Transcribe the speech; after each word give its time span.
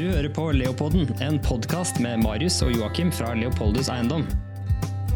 Du 0.00 0.06
hører 0.08 0.30
på 0.32 0.46
Leopolden, 0.56 1.10
en 1.20 1.34
podkast 1.44 1.98
med 2.00 2.22
Marius 2.22 2.54
og 2.64 2.70
Joakim 2.72 3.10
fra 3.12 3.34
Leopoldus 3.36 3.90
Eiendom. 3.92 4.22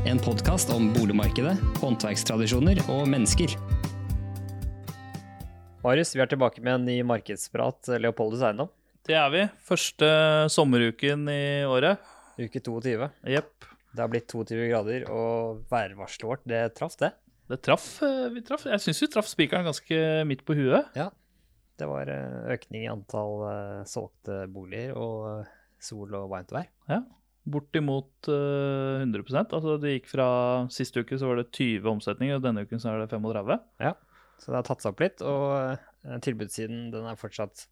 En 0.04 0.18
podkast 0.20 0.68
om 0.74 0.90
boligmarkedet, 0.92 1.54
håndverkstradisjoner 1.80 2.82
og 2.92 3.06
mennesker. 3.08 3.54
Marius, 5.80 6.12
vi 6.12 6.20
er 6.20 6.28
tilbake 6.28 6.60
med 6.60 6.76
en 6.76 6.84
ny 6.90 6.98
markedsprat, 7.08 7.94
Leopoldus 7.96 8.44
Eiendom. 8.44 8.68
Det 9.08 9.16
er 9.16 9.32
vi. 9.32 9.46
Første 9.64 10.12
sommeruken 10.52 11.24
i 11.32 11.40
året. 11.64 12.04
Uke 12.36 12.60
22. 12.60 13.08
Jepp. 13.38 13.70
Det 13.88 14.04
har 14.04 14.12
blitt 14.12 14.28
22 14.36 14.68
grader, 14.68 15.08
og 15.08 15.64
værvarselet 15.72 16.28
vårt, 16.28 16.44
det 16.50 16.66
traff 16.76 17.00
det. 17.00 17.14
Det 17.48 17.62
traff. 17.64 17.88
eh, 18.04 18.28
Vi 18.36 18.44
traff. 18.44 18.68
Jeg 18.68 18.84
syns 18.84 19.00
vi 19.00 19.12
traff 19.16 19.32
spikeren 19.32 19.64
ganske 19.64 20.04
midt 20.28 20.44
på 20.44 20.60
huet. 20.60 20.92
Ja. 20.92 21.08
Det 21.80 21.88
var 21.90 22.10
eh, 22.12 22.54
økning 22.54 22.84
i 22.84 22.90
antall 22.92 23.40
eh, 23.50 23.82
solgte 23.90 24.44
boliger 24.52 24.94
og 24.94 25.28
eh, 25.32 25.52
sol 25.82 26.14
og 26.14 26.28
varmt 26.30 26.52
vær. 26.54 26.68
Ja. 26.90 27.00
Bortimot 27.44 28.28
eh, 28.30 29.02
100 29.02 29.42
Altså 29.42 29.74
det 29.82 29.96
gikk 29.98 30.10
fra 30.14 30.26
Siste 30.72 31.02
uke 31.04 31.18
så 31.20 31.28
var 31.28 31.42
det 31.42 31.50
20 31.50 31.90
omsetninger, 31.96 32.38
og 32.38 32.44
denne 32.46 32.64
uken 32.64 32.80
så 32.80 32.94
er 32.94 33.02
det 33.02 33.10
35. 33.12 33.58
Ja, 33.82 33.94
Så 34.38 34.52
det 34.52 34.60
har 34.60 34.68
tatt 34.70 34.84
seg 34.84 34.94
opp 34.94 35.02
litt, 35.02 35.24
og 35.24 36.20
tilbudssiden 36.24 36.90
den 36.92 37.06
er 37.10 37.18
fortsatt, 37.18 37.66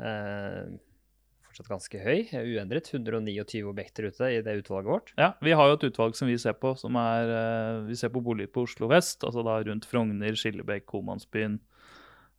eh, 0.00 0.72
fortsatt 1.46 1.70
ganske 1.70 2.00
høy, 2.02 2.26
uendret. 2.40 2.90
129 2.94 3.62
objekter 3.68 4.08
ute 4.08 4.32
i 4.32 4.42
det 4.46 4.56
utvalget 4.62 4.90
vårt. 4.90 5.12
Ja, 5.18 5.34
Vi 5.42 5.52
har 5.52 5.68
jo 5.68 5.76
et 5.78 5.88
utvalg 5.92 6.16
som 6.16 6.28
vi 6.30 6.38
ser 6.38 6.56
på, 6.58 6.72
som 6.78 6.96
er 6.96 7.84
Vi 7.86 7.94
ser 8.00 8.08
på 8.08 8.22
boliger 8.24 8.50
på 8.50 8.64
Oslo 8.64 8.88
vest, 8.88 9.20
altså 9.28 9.44
da 9.44 9.60
rundt 9.66 9.84
Frogner, 9.86 10.32
Skillebekk, 10.34 10.86
Komansbyen, 10.86 11.60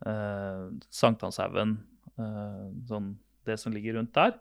eh, 0.07 0.65
Sankthanshaugen, 0.93 1.77
eh, 2.17 2.65
sånn 2.89 3.13
det 3.47 3.57
som 3.59 3.73
ligger 3.73 3.97
rundt 3.99 4.13
der. 4.17 4.35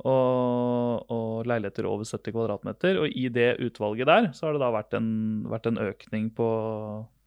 Og, 0.00 1.10
og 1.12 1.44
leiligheter 1.44 1.84
over 1.84 2.08
70 2.08 2.32
kvadratmeter. 2.32 2.96
Og 3.02 3.12
i 3.12 3.26
det 3.32 3.58
utvalget 3.60 4.08
der 4.08 4.30
så 4.36 4.46
har 4.48 4.56
det 4.56 4.62
da 4.62 4.70
vært 4.72 4.96
en, 4.96 5.10
vært 5.50 5.68
en 5.68 5.80
økning 5.82 6.30
på, 6.36 6.48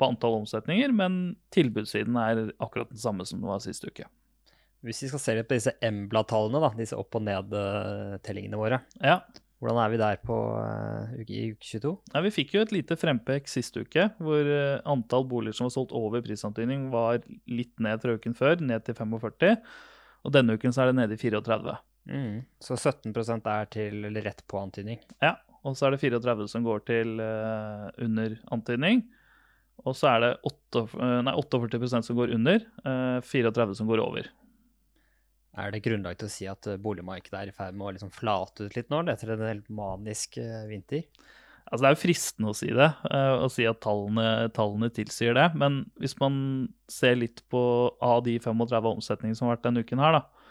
på 0.02 0.10
antall 0.10 0.40
omsetninger, 0.42 0.96
men 0.96 1.38
tilbudssiden 1.54 2.18
er 2.18 2.44
akkurat 2.58 2.90
den 2.90 3.02
samme 3.04 3.28
som 3.30 3.44
det 3.44 3.52
var 3.52 3.62
sist 3.64 3.86
uke. 3.86 4.10
Hvis 4.84 5.06
vi 5.06 5.12
skal 5.14 5.22
se 5.22 5.38
litt 5.38 5.48
på 5.48 5.56
disse 5.56 5.78
Embla-tallene, 5.86 6.60
da, 6.60 6.74
disse 6.76 6.98
opp- 7.00 7.16
og 7.16 7.24
ned-tellingene 7.24 8.60
våre, 8.60 8.82
Ja, 9.00 9.22
hvordan 9.64 9.80
er 9.80 9.94
vi 9.94 10.00
der 10.02 10.20
på 10.28 10.36
uh, 10.60 11.14
uke, 11.16 11.32
i 11.32 11.54
uke 11.54 11.64
22? 11.64 11.94
Ja, 12.12 12.22
Vi 12.26 12.34
fikk 12.36 12.54
jo 12.58 12.66
et 12.66 12.74
lite 12.76 12.98
frempek 13.00 13.48
sist 13.48 13.80
uke, 13.80 14.10
hvor 14.20 14.50
uh, 14.50 14.84
antall 14.92 15.24
boliger 15.30 15.56
som 15.56 15.70
var 15.70 15.74
solgt 15.78 15.96
over 15.96 16.24
prisantydning, 16.26 16.90
var 16.92 17.24
litt 17.48 17.74
ned 17.80 18.04
fra 18.04 18.18
uken 18.20 18.36
før, 18.36 18.60
ned 18.60 18.84
til 18.84 19.00
45. 19.00 19.56
Og 20.24 20.36
denne 20.36 20.60
uken 20.60 20.76
så 20.76 20.84
er 20.84 20.92
det 20.92 21.00
nede 21.00 21.16
i 21.16 21.24
34. 21.24 21.80
Så 22.60 22.76
17 22.76 23.16
er 23.48 23.68
til 23.72 24.06
eller 24.10 24.26
rett 24.28 24.44
på 24.48 24.60
antydning. 24.60 25.00
Ja, 25.24 25.38
Og 25.64 25.78
så 25.80 25.88
er 25.88 25.96
det 25.96 26.04
34 26.04 26.50
som 26.52 26.64
går 26.64 26.84
til 26.84 27.20
uh, 27.24 27.88
under 28.04 28.36
antydning. 28.52 29.06
Og 29.84 29.96
så 29.98 30.12
er 30.14 30.20
det 30.24 30.32
8, 30.48 30.84
eh, 31.02 31.20
nei, 31.28 31.34
48 31.34 32.04
som 32.06 32.16
går 32.16 32.34
under, 32.36 32.62
eh, 32.86 33.20
34 33.26 33.76
som 33.76 33.88
går 33.88 34.00
over. 34.04 34.28
Er 35.54 35.74
det 35.74 35.84
grunnlag 35.86 36.18
til 36.18 36.30
å 36.30 36.34
si 36.34 36.50
at 36.50 36.68
eh, 36.70 36.82
boligmarkedet 36.82 37.38
er 37.40 37.52
i 37.52 37.56
ferd 37.56 37.78
med 37.78 37.88
å 37.88 37.94
liksom 37.96 38.14
flate 38.14 38.68
ut 38.68 38.78
litt 38.78 38.90
nå, 38.90 39.04
etter 39.12 39.36
en 39.36 39.46
helt 39.46 39.70
manisk 39.74 40.40
eh, 40.42 40.64
vinter? 40.70 41.06
Altså 41.70 41.82
Det 41.84 41.90
er 41.90 41.96
jo 41.96 42.02
fristende 42.04 42.52
å 42.52 42.58
si 42.58 42.70
det, 42.76 42.90
eh, 43.10 43.34
å 43.46 43.50
si 43.52 43.66
at 43.70 43.82
tallene, 43.86 44.50
tallene 44.54 44.90
tilsier 44.94 45.38
det. 45.38 45.48
Men 45.58 45.84
hvis 46.02 46.16
man 46.20 46.36
ser 46.92 47.18
litt 47.22 47.44
på 47.54 47.64
av 48.04 48.24
de 48.26 48.36
35 48.42 48.90
omsetningene 48.96 49.40
som 49.40 49.48
har 49.48 49.58
vært 49.58 49.68
denne 49.70 49.86
uken 49.86 50.02
her, 50.04 50.20
da, 50.20 50.44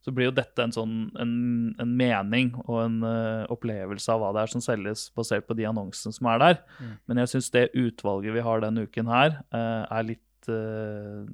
så 0.00 0.12
blir 0.16 0.30
jo 0.30 0.36
dette 0.36 0.64
en 0.64 0.72
sånn 0.72 0.94
en, 1.20 1.32
en 1.80 1.90
mening 1.96 2.54
og 2.62 2.76
en 2.86 3.00
uh, 3.04 3.44
opplevelse 3.52 4.08
av 4.12 4.22
hva 4.22 4.30
det 4.32 4.44
er 4.46 4.52
som 4.54 4.62
selges, 4.64 5.08
basert 5.16 5.44
på 5.48 5.56
de 5.58 5.66
annonsene 5.68 6.16
som 6.16 6.30
er 6.32 6.40
der. 6.40 6.62
Mm. 6.78 6.94
Men 7.10 7.20
jeg 7.20 7.32
syns 7.34 7.50
det 7.56 7.66
utvalget 7.76 8.36
vi 8.36 8.44
har 8.46 8.64
denne 8.64 8.86
uken 8.88 9.10
her, 9.12 9.36
uh, 9.52 9.84
er 9.84 10.08
litt 10.14 10.48
eh, 10.48 11.26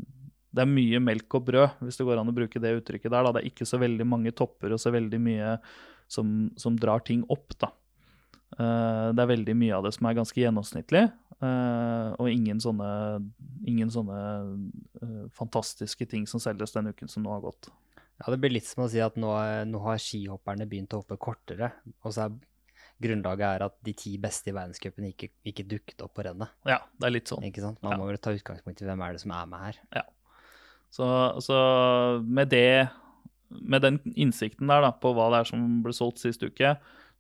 Det 0.57 0.63
er 0.65 0.71
mye 0.71 1.01
melk 1.05 1.37
og 1.37 1.45
brød, 1.51 1.83
hvis 1.85 1.99
det 2.01 2.07
går 2.09 2.21
an 2.23 2.33
å 2.33 2.37
bruke 2.37 2.63
det 2.63 2.73
uttrykket 2.79 3.13
der. 3.13 3.27
Da. 3.27 3.35
Det 3.37 3.43
er 3.43 3.51
ikke 3.51 3.69
så 3.69 3.81
veldig 3.83 4.07
mange 4.09 4.33
topper 4.37 4.73
og 4.73 4.81
så 4.81 4.93
veldig 4.95 5.21
mye 5.21 5.57
som, 6.09 6.31
som 6.57 6.79
drar 6.81 7.05
ting 7.05 7.27
opp, 7.33 7.53
da. 7.61 7.73
Uh, 8.57 9.13
det 9.13 9.25
er 9.25 9.33
veldig 9.35 9.57
mye 9.59 9.75
av 9.77 9.85
det 9.85 9.93
som 9.97 10.07
er 10.09 10.17
ganske 10.17 10.39
gjennomsnittlig, 10.39 11.03
uh, 11.43 12.15
og 12.15 12.31
ingen 12.31 12.63
sånne, 12.63 12.89
ingen 13.69 13.91
sånne 13.93 14.19
uh, 15.03 15.25
fantastiske 15.37 16.07
ting 16.09 16.29
som 16.31 16.41
selges 16.41 16.73
den 16.77 16.93
uken 16.95 17.11
som 17.11 17.27
nå 17.27 17.35
har 17.35 17.43
gått. 17.45 17.69
Ja, 18.23 18.31
det 18.33 18.39
blir 18.41 18.55
litt 18.55 18.69
som 18.71 18.87
å 18.87 18.89
si 18.89 19.03
at 19.03 19.19
nå, 19.21 19.35
nå 19.69 19.83
har 19.85 20.01
skihopperne 20.01 20.65
begynt 20.71 20.95
å 20.97 21.03
hoppe 21.03 21.19
kortere, 21.21 21.75
og 22.01 22.15
så 22.15 22.29
er 22.29 22.39
grunnlaget 23.03 23.47
er 23.51 23.65
at 23.67 23.75
de 23.85 23.93
ti 23.99 24.15
beste 24.21 24.49
i 24.49 24.55
verdenscupen 24.57 25.11
ikke, 25.11 25.29
ikke 25.45 25.67
dukket 25.69 26.01
opp 26.07 26.15
på 26.17 26.25
rennet. 26.25 26.55
Ja, 26.65 26.79
det 26.97 27.11
er 27.11 27.13
litt 27.13 27.29
sånn. 27.29 27.45
Ikke 27.45 27.65
sant? 27.65 27.83
Man 27.85 27.93
Ja. 27.93 27.99
må 28.01 28.07
vel 28.09 28.17
ta 28.17 28.33
utgangspunkt 28.33 28.81
i 28.81 28.87
hvem 28.89 29.03
er 29.05 29.13
det 29.13 29.21
som 29.21 29.35
er 29.37 29.51
med 29.51 29.61
her. 29.61 29.81
Så, 30.97 31.07
så 31.45 31.57
med 32.25 32.49
det 32.55 32.89
med 33.51 33.85
den 33.85 33.99
innsikten 34.19 34.67
der 34.71 34.83
da, 34.83 34.91
på 34.97 35.13
hva 35.15 35.29
det 35.33 35.43
er 35.45 35.49
som 35.53 35.67
ble 35.85 35.93
solgt 35.95 36.19
sist 36.23 36.43
uke, 36.43 36.73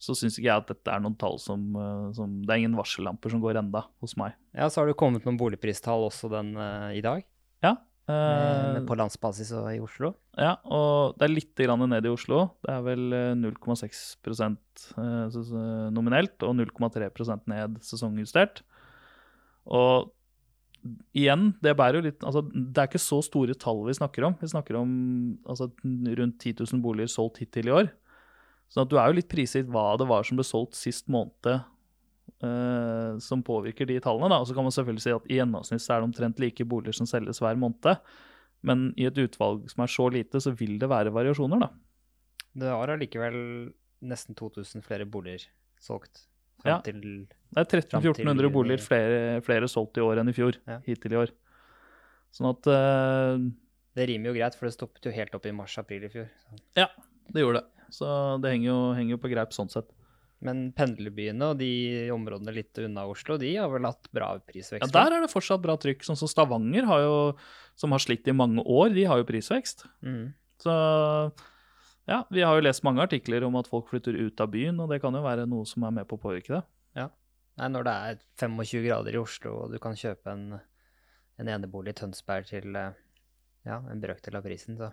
så 0.02 0.12
syns 0.16 0.34
ikke 0.40 0.48
jeg 0.50 0.62
at 0.64 0.70
dette 0.72 0.92
er 0.92 1.00
noen 1.04 1.14
tall 1.20 1.38
som, 1.40 1.68
eh, 1.80 2.08
som 2.16 2.40
Det 2.44 2.52
er 2.52 2.62
ingen 2.64 2.76
varsellamper 2.76 3.32
som 3.32 3.40
går 3.44 3.60
enda 3.62 3.84
hos 4.02 4.16
meg. 4.20 4.34
Ja, 4.56 4.66
så 4.68 4.82
har 4.82 4.90
det 4.90 4.96
kommet 5.00 5.24
noen 5.28 5.38
boligpristall 5.40 6.04
også 6.08 6.28
den 6.32 6.54
uh, 6.58 6.90
i 6.96 7.04
dag, 7.04 7.24
Ja, 7.64 7.76
Uh, 8.06 8.76
på 8.86 8.94
landsbasis 8.94 9.48
og 9.58 9.64
i 9.72 9.80
Oslo. 9.82 10.12
ja 10.38 10.52
og 10.62 11.16
det 11.18 11.24
er 11.26 11.32
litt 11.32 11.56
grann 11.58 11.82
ned 11.90 12.04
i 12.06 12.12
Oslo. 12.12 12.52
Det 12.62 12.70
er 12.70 12.84
vel 12.86 13.00
eh, 13.16 13.32
0,6 13.34 14.12
eh, 14.94 15.24
så- 15.34 15.42
så 15.48 15.62
nominelt 15.90 16.38
og 16.46 16.54
0,3% 16.54 17.48
ned 17.50 17.80
sesongjustert. 17.82 18.60
Og 19.66 20.12
igjen, 21.16 21.50
det 21.64 21.76
bærer 21.78 21.98
jo 21.98 22.06
litt 22.06 22.24
Altså, 22.26 22.42
det 22.50 22.80
er 22.80 22.88
ikke 22.90 23.02
så 23.02 23.20
store 23.24 23.54
tall 23.58 23.84
vi 23.86 23.96
snakker 23.98 24.26
om. 24.28 24.36
Vi 24.40 24.50
snakker 24.50 24.78
om 24.80 24.90
altså, 25.48 25.70
rundt 25.84 26.36
10 26.40 26.54
000 26.60 26.82
boliger 26.84 27.10
solgt 27.12 27.40
hittil 27.42 27.70
i 27.70 27.74
år. 27.82 27.90
Så 28.72 28.82
at 28.82 28.90
du 28.90 28.98
er 28.98 29.10
jo 29.10 29.18
litt 29.20 29.30
prisgitt 29.30 29.70
hva 29.70 29.94
det 30.00 30.08
var 30.10 30.26
som 30.26 30.38
ble 30.38 30.46
solgt 30.46 30.78
sist 30.78 31.06
måned, 31.12 31.60
eh, 32.42 33.10
som 33.22 33.44
påvirker 33.46 33.88
de 33.88 34.00
tallene. 34.02 34.30
Da. 34.32 34.40
Og 34.42 34.48
så 34.50 34.56
kan 34.56 34.66
man 34.66 34.74
selvfølgelig 34.74 35.04
si 35.04 35.14
at 35.14 35.28
i 35.30 35.38
gjennomsnitt 35.38 35.86
er 35.86 36.00
det 36.00 36.08
omtrent 36.10 36.42
like 36.42 36.66
boliger 36.68 36.98
som 36.98 37.10
selges 37.10 37.42
hver 37.42 37.58
måned. 37.60 38.00
Men 38.66 38.88
i 38.98 39.06
et 39.06 39.18
utvalg 39.22 39.68
som 39.70 39.84
er 39.84 39.92
så 39.92 40.08
lite, 40.10 40.42
så 40.42 40.54
vil 40.58 40.78
det 40.82 40.90
være 40.90 41.14
variasjoner, 41.14 41.62
da. 41.62 41.70
Det 42.56 42.72
var 42.72 42.94
allikevel 42.94 43.36
nesten 44.06 44.36
2000 44.38 44.84
flere 44.84 45.06
boliger 45.08 45.44
solgt. 45.82 46.26
Ja. 46.64 46.78
Til 46.84 47.00
Det 47.02 47.62
er 47.62 47.82
1300-1400 47.82 48.52
boliger 48.54 48.82
flere, 48.82 49.18
flere 49.44 49.68
solgt 49.70 50.00
i 50.00 50.04
år 50.04 50.22
enn 50.22 50.32
i 50.32 50.36
fjor. 50.36 50.58
Ja. 50.68 50.80
Hittil 50.86 51.16
i 51.16 51.20
år. 51.20 51.34
Sånn 52.34 52.50
at 52.50 52.68
uh, 52.68 53.36
Det 53.96 54.08
rimer 54.10 54.32
jo 54.32 54.38
greit, 54.38 54.56
for 54.58 54.68
det 54.68 54.76
stoppet 54.76 55.08
jo 55.08 55.14
helt 55.14 55.36
opp 55.36 55.46
i 55.48 55.54
mars-april 55.56 56.08
i 56.08 56.12
fjor. 56.12 56.26
Så. 56.42 56.58
Ja, 56.78 56.88
det 57.32 57.44
gjorde 57.44 57.62
det. 57.62 57.86
Så 57.94 58.08
det 58.42 58.56
henger 58.56 58.70
jo, 58.72 58.80
henger 58.98 59.16
jo 59.16 59.22
på 59.22 59.30
greip 59.30 59.54
sånn 59.54 59.70
sett. 59.72 59.92
Men 60.44 60.66
pendlerbyene 60.76 61.52
og 61.52 61.60
de 61.62 61.70
områdene 62.12 62.52
litt 62.52 62.76
unna 62.82 63.06
Oslo, 63.08 63.38
de 63.40 63.54
har 63.56 63.70
vel 63.72 63.86
hatt 63.88 64.10
bra 64.14 64.34
prisvekst? 64.44 64.84
Ja, 64.84 64.92
Der 64.92 65.16
er 65.16 65.24
det 65.24 65.32
fortsatt 65.32 65.62
bra 65.64 65.78
trykk. 65.80 66.04
Sånn 66.04 66.18
som 66.18 66.28
Stavanger, 66.28 66.84
har 66.90 67.04
jo, 67.06 67.14
som 67.78 67.94
har 67.94 68.02
slitt 68.04 68.28
i 68.28 68.36
mange 68.36 68.60
år, 68.62 68.92
de 68.92 69.06
har 69.08 69.22
jo 69.22 69.28
prisvekst. 69.28 69.86
Mm. 70.04 70.34
Så 70.60 70.74
ja, 72.06 72.22
vi 72.30 72.44
har 72.46 72.54
jo 72.54 72.64
lest 72.64 72.84
mange 72.86 73.02
artikler 73.02 73.44
om 73.46 73.58
at 73.58 73.68
folk 73.70 73.90
flytter 73.90 74.14
ut 74.14 74.40
av 74.42 74.50
byen, 74.52 74.78
og 74.82 74.92
det 74.92 75.00
kan 75.02 75.14
jo 75.14 75.24
være 75.24 75.46
noe 75.50 75.66
som 75.66 75.84
er 75.86 75.94
med 76.00 76.08
på 76.08 76.18
å 76.18 76.22
påvirke 76.22 76.54
det. 76.54 76.62
Nei, 77.56 77.70
når 77.72 77.86
det 77.88 77.94
er 78.10 78.18
25 78.42 78.84
grader 78.84 79.16
i 79.16 79.20
Oslo, 79.20 79.54
og 79.62 79.72
du 79.72 79.80
kan 79.80 79.96
kjøpe 79.96 80.32
en, 80.32 80.58
en 81.40 81.50
enebolig 81.54 81.94
i 81.94 81.98
Tønsberg 82.02 82.48
til 82.50 82.76
eh, 82.76 82.98
ja, 83.64 83.80
en 83.80 84.02
brøkdel 84.02 84.36
av 84.38 84.46
prisen, 84.46 84.78
så 84.80 84.92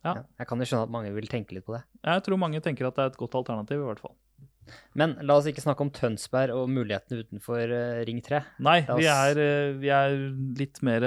Ja. 0.00 0.16
Jeg 0.40 0.48
kan 0.48 0.58
jo 0.58 0.64
skjønne 0.64 0.88
at 0.88 0.92
mange 0.94 1.12
vil 1.12 1.28
tenke 1.28 1.52
litt 1.52 1.66
på 1.66 1.74
det. 1.76 1.82
Jeg 2.08 2.24
tror 2.24 2.40
mange 2.40 2.62
tenker 2.64 2.88
at 2.88 2.96
det 2.96 3.04
er 3.04 3.10
et 3.12 3.20
godt 3.20 3.36
alternativ, 3.36 3.82
i 3.82 3.86
hvert 3.86 4.00
fall. 4.00 4.16
Men 4.96 5.12
la 5.26 5.36
oss 5.36 5.48
ikke 5.50 5.62
snakke 5.62 5.84
om 5.84 5.90
Tønsberg 5.92 6.54
og 6.56 6.70
mulighetene 6.72 7.26
utenfor 7.26 7.74
eh, 7.76 8.00
Ring 8.08 8.22
3. 8.24 8.40
Nei, 8.64 8.78
oss... 8.86 8.96
vi 8.98 9.06
er, 9.12 9.40
eh, 9.44 9.76
vi 9.78 9.92
er 9.94 10.16
litt 10.58 10.80
mer 10.86 11.06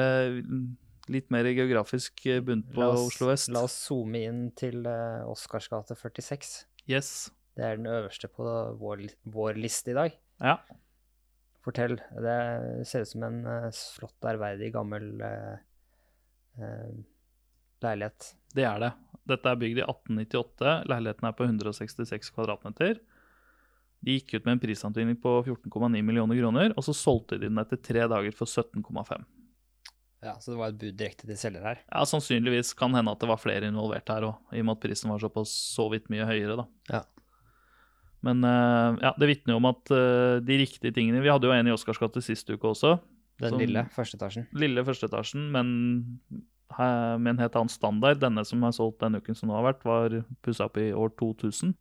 Litt 1.12 1.32
mer 1.34 1.48
geografisk 1.52 2.22
bunt 2.24 2.46
bundet 2.48 2.76
på 2.76 2.86
oss, 2.86 3.08
Oslo 3.10 3.28
vest. 3.28 3.50
la 3.52 3.66
oss 3.68 3.76
zoome 3.90 4.22
inn 4.24 4.44
til 4.56 4.86
uh, 4.88 5.26
Oscars 5.28 5.68
gate 5.72 5.98
46. 6.00 6.54
Yes. 6.88 7.10
Det 7.58 7.66
er 7.68 7.78
den 7.78 7.90
øverste 7.92 8.30
på 8.32 8.46
vår, 8.80 9.04
vår 9.30 9.60
liste 9.60 9.92
i 9.92 9.98
dag. 9.98 10.16
Ja. 10.40 10.58
Fortell. 11.64 11.98
Det 12.00 12.38
ser 12.88 13.04
ut 13.04 13.12
som 13.12 13.26
en 13.28 13.44
uh, 13.46 13.68
flott, 13.98 14.18
ærverdig, 14.32 14.72
gammel 14.74 15.12
uh, 15.20 15.60
eh, 16.60 16.96
leilighet. 17.84 18.32
Det 18.56 18.66
er 18.68 18.82
det. 18.84 18.94
Dette 19.34 19.52
er 19.52 19.60
bygd 19.60 19.80
i 19.80 19.86
1898. 19.86 20.74
Leiligheten 20.92 21.30
er 21.30 21.36
på 21.38 21.48
166 21.48 22.34
kvadratmeter. 22.36 23.00
De 24.04 24.18
gikk 24.18 24.34
ut 24.36 24.48
med 24.48 24.58
en 24.58 24.64
prisantydning 24.64 25.20
på 25.24 25.38
14,9 25.46 26.02
millioner 26.04 26.40
kroner, 26.40 26.74
og 26.76 26.84
så 26.84 26.96
solgte 26.96 27.38
de 27.40 27.48
den 27.48 27.62
etter 27.62 27.80
tre 27.80 28.04
dager 28.12 28.36
for 28.36 28.50
17,5. 28.50 29.24
Ja, 30.24 30.38
Så 30.40 30.54
det 30.54 30.60
var 30.60 30.72
et 30.72 30.78
bud 30.80 30.96
direkte 31.00 31.28
til 31.28 31.36
selger 31.40 31.66
her? 31.68 31.80
Ja, 31.92 32.04
Sannsynligvis 32.08 32.74
kan 32.80 32.94
hende 32.96 33.12
at 33.12 33.20
det 33.20 33.28
var 33.28 33.42
flere 33.42 33.68
involvert 33.68 34.08
her 34.08 34.24
òg, 34.30 34.38
i 34.56 34.62
og 34.62 34.70
med 34.70 34.78
at 34.78 34.84
prisen 34.86 35.12
var 35.12 35.20
såpass 35.20 35.52
så 35.75 35.90
vidt 35.92 36.08
mye 36.14 36.25
høyere. 36.30 36.56
da. 36.62 36.66
Ja. 36.94 37.02
Men 38.24 38.40
eh, 38.48 39.02
ja, 39.04 39.12
det 39.20 39.28
vitner 39.28 39.58
jo 39.58 39.60
om 39.60 39.68
at 39.68 39.92
eh, 39.92 40.38
de 40.48 40.56
riktige 40.62 40.94
tingene 40.96 41.20
Vi 41.20 41.28
hadde 41.28 41.50
jo 41.50 41.52
en 41.52 41.68
i 41.68 41.74
Oscars 41.75 42.00
gate 42.00 42.22
sist 42.24 42.48
uke 42.50 42.70
også. 42.72 42.96
Den 43.42 43.50
Som- 43.52 43.60
lille 43.60 43.84
førsteetasjen. 43.92 44.48
Lille 44.56 44.86
førsteetasjen, 44.88 45.50
men 45.52 45.74
med 46.74 47.28
en 47.34 47.38
helt 47.44 47.56
annen 47.60 47.69
standard. 47.69 48.19
Denne 48.22 48.46
som 48.48 48.64
er 48.64 48.72
solgt 48.74 49.00
denne 49.04 49.19
uken 49.22 49.36
som 49.36 49.50
nå 49.50 49.58
har 49.60 49.74
vært, 49.74 49.84
var 49.86 50.16
pussa 50.42 50.66
opp 50.66 50.78
i 50.81 50.88
år 50.96 51.12
2000. 51.19 51.76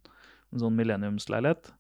En 0.53 0.59
sånn 0.61 0.75
millenniumsleilighet. 0.77 1.71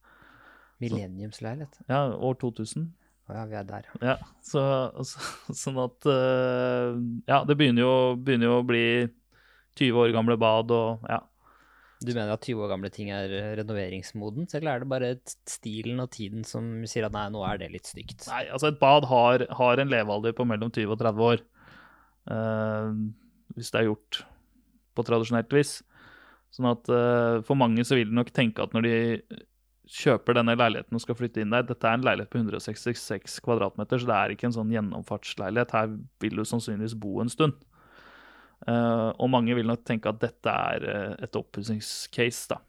Millenniumsleilighet. 0.81 1.81
Ja, 1.91 2.06
år 2.17 2.38
2000. 2.41 2.93
Ja, 3.30 3.44
vi 3.48 3.56
er 3.56 3.66
der. 3.66 3.90
Ja, 4.02 4.16
så, 4.44 4.62
så, 5.06 5.52
sånn 5.54 5.78
at 5.82 6.08
eh, 6.10 6.96
Ja, 7.30 7.42
det 7.48 7.56
begynner 7.58 7.84
jo, 7.84 7.92
begynner 8.19 8.50
jo 8.50 8.56
å 8.60 8.64
bli 8.66 8.86
20 9.78 10.00
år 10.02 10.16
gamle 10.16 10.36
bad 10.40 10.72
og 10.74 11.06
ja. 11.08 11.22
Du 12.02 12.10
mener 12.10 12.34
at 12.34 12.42
20 12.42 12.64
år 12.64 12.72
gamle 12.72 12.90
ting 12.90 13.12
er 13.14 13.30
renoveringsmodent, 13.60 14.56
eller 14.58 14.72
er 14.72 14.82
det 14.82 14.90
bare 14.90 15.10
stilen 15.46 16.02
og 16.02 16.10
tiden 16.10 16.42
som 16.46 16.82
sier 16.90 17.06
at 17.06 17.14
nei, 17.14 17.28
nå 17.30 17.44
er 17.46 17.60
det 17.60 17.70
litt 17.70 17.86
stygt? 17.86 18.26
Nei, 18.26 18.42
altså 18.50 18.72
et 18.72 18.80
bad 18.80 19.06
har, 19.06 19.44
har 19.54 19.78
en 19.78 19.92
levealder 19.92 20.34
på 20.34 20.46
mellom 20.50 20.72
20 20.74 20.96
og 20.96 20.98
30 20.98 21.28
år. 21.28 21.44
Uh, 22.26 22.90
hvis 23.54 23.70
det 23.70 23.80
er 23.80 23.88
gjort 23.92 24.24
på 24.98 25.04
tradisjonelt 25.06 25.54
vis. 25.54 25.76
Sånn 26.52 26.69
at 26.72 26.90
uh, 26.90 27.38
for 27.46 27.58
mange 27.60 27.86
så 27.86 27.96
vil 27.96 28.10
de 28.10 28.19
nok 28.19 28.32
tenke 28.34 28.66
at 28.66 28.74
når 28.74 28.88
de 28.88 28.96
kjøper 29.93 30.39
denne 30.39 30.55
leiligheten 30.56 30.97
og 30.97 31.03
skal 31.05 31.17
flytte 31.19 31.43
inn 31.43 31.53
der 31.53 31.67
Dette 31.69 31.89
er 31.89 31.99
en 31.99 32.06
leilighet 32.06 32.33
på 32.33 32.41
166 32.41 33.37
kvadratmeter, 33.44 34.00
så 34.00 34.09
det 34.09 34.17
er 34.17 34.35
ikke 34.35 34.49
en 34.49 34.56
sånn 34.56 34.73
gjennomfartsleilighet. 34.73 35.75
Her 35.77 35.93
vil 36.25 36.41
du 36.41 36.44
sannsynligvis 36.49 36.97
bo 37.03 37.19
en 37.23 37.33
stund. 37.33 37.59
Uh, 38.62 39.11
og 39.19 39.29
mange 39.33 39.56
vil 39.59 39.67
nok 39.67 39.83
tenke 39.85 40.11
at 40.11 40.21
dette 40.23 40.53
er 40.71 40.85
eh, 40.87 41.15
et 41.27 41.35
oppussingscase, 41.35 42.53
da. 42.53 42.61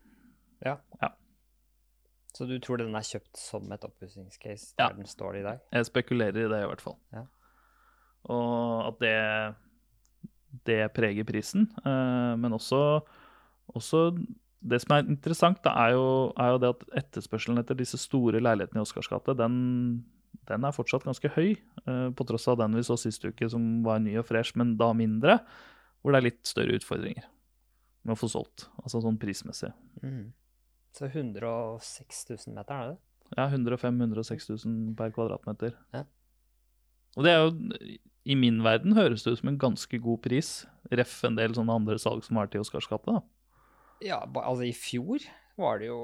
Ja. 0.66 0.78
Ja. 1.04 1.12
Så 2.34 2.48
du 2.50 2.56
tror 2.58 2.82
den 2.82 2.96
er 2.98 3.06
kjøpt 3.06 3.38
som 3.38 3.70
et 3.76 3.84
oppussingscase 3.86 4.74
Ja. 4.80 4.88
der 4.88 4.98
den 4.98 5.10
står 5.10 5.38
i 5.38 5.44
dag? 5.46 5.62
Jeg 5.76 5.86
spekulerer 5.92 6.48
i 6.48 6.50
det, 6.50 6.64
i 6.64 6.70
hvert 6.72 6.82
fall. 6.82 6.98
Ja. 7.14 7.28
Og 8.34 8.88
at 8.88 9.00
det, 9.04 9.18
det 10.66 10.80
preger 10.98 11.28
prisen. 11.30 11.70
Uh, 11.86 12.34
men 12.42 12.58
også, 12.58 13.04
også 13.78 14.08
Det 14.64 14.80
som 14.80 14.96
er 14.96 15.08
interessant, 15.12 15.60
da, 15.66 15.74
er, 15.86 15.98
jo, 15.98 16.08
er 16.40 16.54
jo 16.54 16.60
det 16.64 16.72
at 16.72 16.84
etterspørselen 17.04 17.60
etter 17.60 17.78
disse 17.78 18.00
store 18.00 18.40
leilighetene 18.44 18.80
i 18.80 18.86
Oscars 18.86 19.10
gate, 19.12 19.36
den, 19.40 19.58
den 20.50 20.68
er 20.68 20.76
fortsatt 20.76 21.04
ganske 21.08 21.32
høy. 21.36 21.58
eh, 21.84 22.08
på 22.16 22.28
tross 22.30 22.48
av 22.52 22.62
den 22.62 22.78
vi 22.78 22.86
så 22.88 22.98
sist 23.00 23.26
uke, 23.26 23.50
som 23.52 23.84
var 23.84 24.00
ny 24.04 24.16
og 24.22 24.28
fresh, 24.30 24.56
men 24.60 24.78
da 24.80 24.94
mindre. 24.96 25.42
Hvor 26.02 26.16
det 26.16 26.22
er 26.22 26.28
litt 26.30 26.48
større 26.48 26.80
utfordringer 26.80 27.28
med 28.04 28.16
å 28.16 28.20
få 28.20 28.30
solgt. 28.32 28.68
Altså 28.84 29.04
sånn 29.04 29.20
prismessig. 29.20 29.72
Mm. 30.04 30.32
Så 30.94 31.10
106 31.10 32.26
000 32.30 32.56
meter, 32.56 32.74
er 32.74 32.94
det? 32.94 32.98
Ja, 33.38 33.48
105 33.48 34.02
106 34.04 34.50
000 34.52 34.96
per 35.00 35.14
kvadratmeter. 35.16 35.78
Ja. 35.96 36.04
Og 37.18 37.26
det 37.26 37.34
er 37.34 37.44
jo, 37.44 37.54
i 38.24 38.36
min 38.38 38.62
verden 38.66 38.96
høres 38.98 39.26
det 39.26 39.34
ut 39.34 39.42
som 39.42 39.52
en 39.52 39.62
ganske 39.62 40.00
god 40.02 40.22
pris. 40.26 40.52
Ref 40.94 41.16
en 41.28 41.38
del 41.40 41.56
sånne 41.56 41.80
andre 41.80 41.98
salg 42.02 42.26
som 42.26 42.38
har 42.38 42.48
vært 42.48 42.60
i 42.60 42.64
Oscars 42.64 42.90
gate. 42.90 43.10
da. 43.10 43.24
Ja, 44.02 44.24
altså 44.26 44.66
i 44.66 44.74
fjor 44.76 45.24
var 45.60 45.80
det 45.82 45.92
jo 45.92 46.00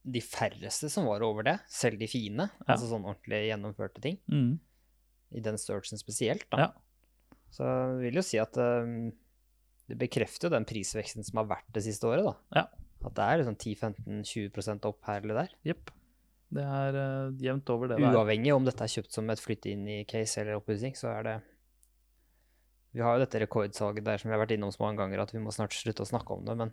de 0.00 0.22
færreste 0.24 0.88
som 0.92 1.08
var 1.08 1.24
over 1.26 1.44
det, 1.46 1.56
selv 1.70 2.00
de 2.00 2.08
fine. 2.08 2.48
Ja. 2.62 2.74
Altså 2.74 2.88
sånn 2.90 3.04
ordentlig 3.04 3.42
gjennomførte 3.50 4.02
ting. 4.04 4.20
Mm. 4.32 4.54
I 5.36 5.42
den 5.44 5.58
størrelsen 5.60 6.00
spesielt, 6.00 6.46
da. 6.52 6.68
Ja. 6.68 7.40
Så 7.50 7.66
jeg 7.66 7.98
vil 8.06 8.20
jo 8.20 8.24
si 8.24 8.38
at 8.40 8.56
um, 8.62 9.10
det 9.90 9.98
bekrefter 9.98 10.48
jo 10.48 10.54
den 10.54 10.66
prisveksten 10.68 11.26
som 11.26 11.42
har 11.42 11.50
vært 11.50 11.70
det 11.74 11.84
siste 11.86 12.06
året, 12.08 12.26
da. 12.26 12.62
Ja. 12.62 12.66
At 13.00 13.16
det 13.16 13.26
er 13.26 13.40
liksom 13.40 13.56
10-15-20 13.56 14.88
opp 14.90 15.08
her 15.08 15.24
eller 15.24 15.42
der. 15.42 15.56
Jepp. 15.72 15.92
Det 16.50 16.64
er 16.66 16.96
uh, 16.98 17.38
jevnt 17.42 17.70
over 17.70 17.90
det 17.90 18.00
det 18.00 18.08
er. 18.08 18.16
Uavhengig 18.16 18.54
om 18.54 18.66
dette 18.66 18.86
er 18.86 18.92
kjøpt 18.92 19.14
som 19.14 19.28
et 19.30 19.42
flytte 19.42 19.70
inn 19.72 19.86
i 19.88 20.02
case 20.08 20.40
eller 20.42 20.58
oppussing, 20.58 20.96
så 20.98 21.12
er 21.12 21.26
det 21.26 21.36
Vi 22.94 23.00
har 23.04 23.16
jo 23.18 23.24
dette 23.24 23.40
rekordsalget 23.44 24.04
der 24.04 24.18
som 24.18 24.30
vi 24.30 24.34
har 24.36 24.42
vært 24.44 24.56
innom 24.56 24.72
så 24.74 24.82
mange 24.82 24.98
ganger 24.98 25.22
at 25.22 25.32
vi 25.34 25.38
må 25.42 25.52
snart 25.54 25.74
slutte 25.76 26.02
å 26.02 26.08
snakke 26.10 26.34
om 26.34 26.44
det, 26.48 26.56
men 26.58 26.72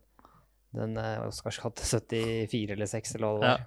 den 0.73 0.97
Oscars 1.27 1.59
gate 1.61 1.85
74 1.85 2.73
eller 2.73 2.89
6 2.89 3.15
eller 3.15 3.27
hva 3.27 3.39
det 3.41 3.51
var. 3.51 3.65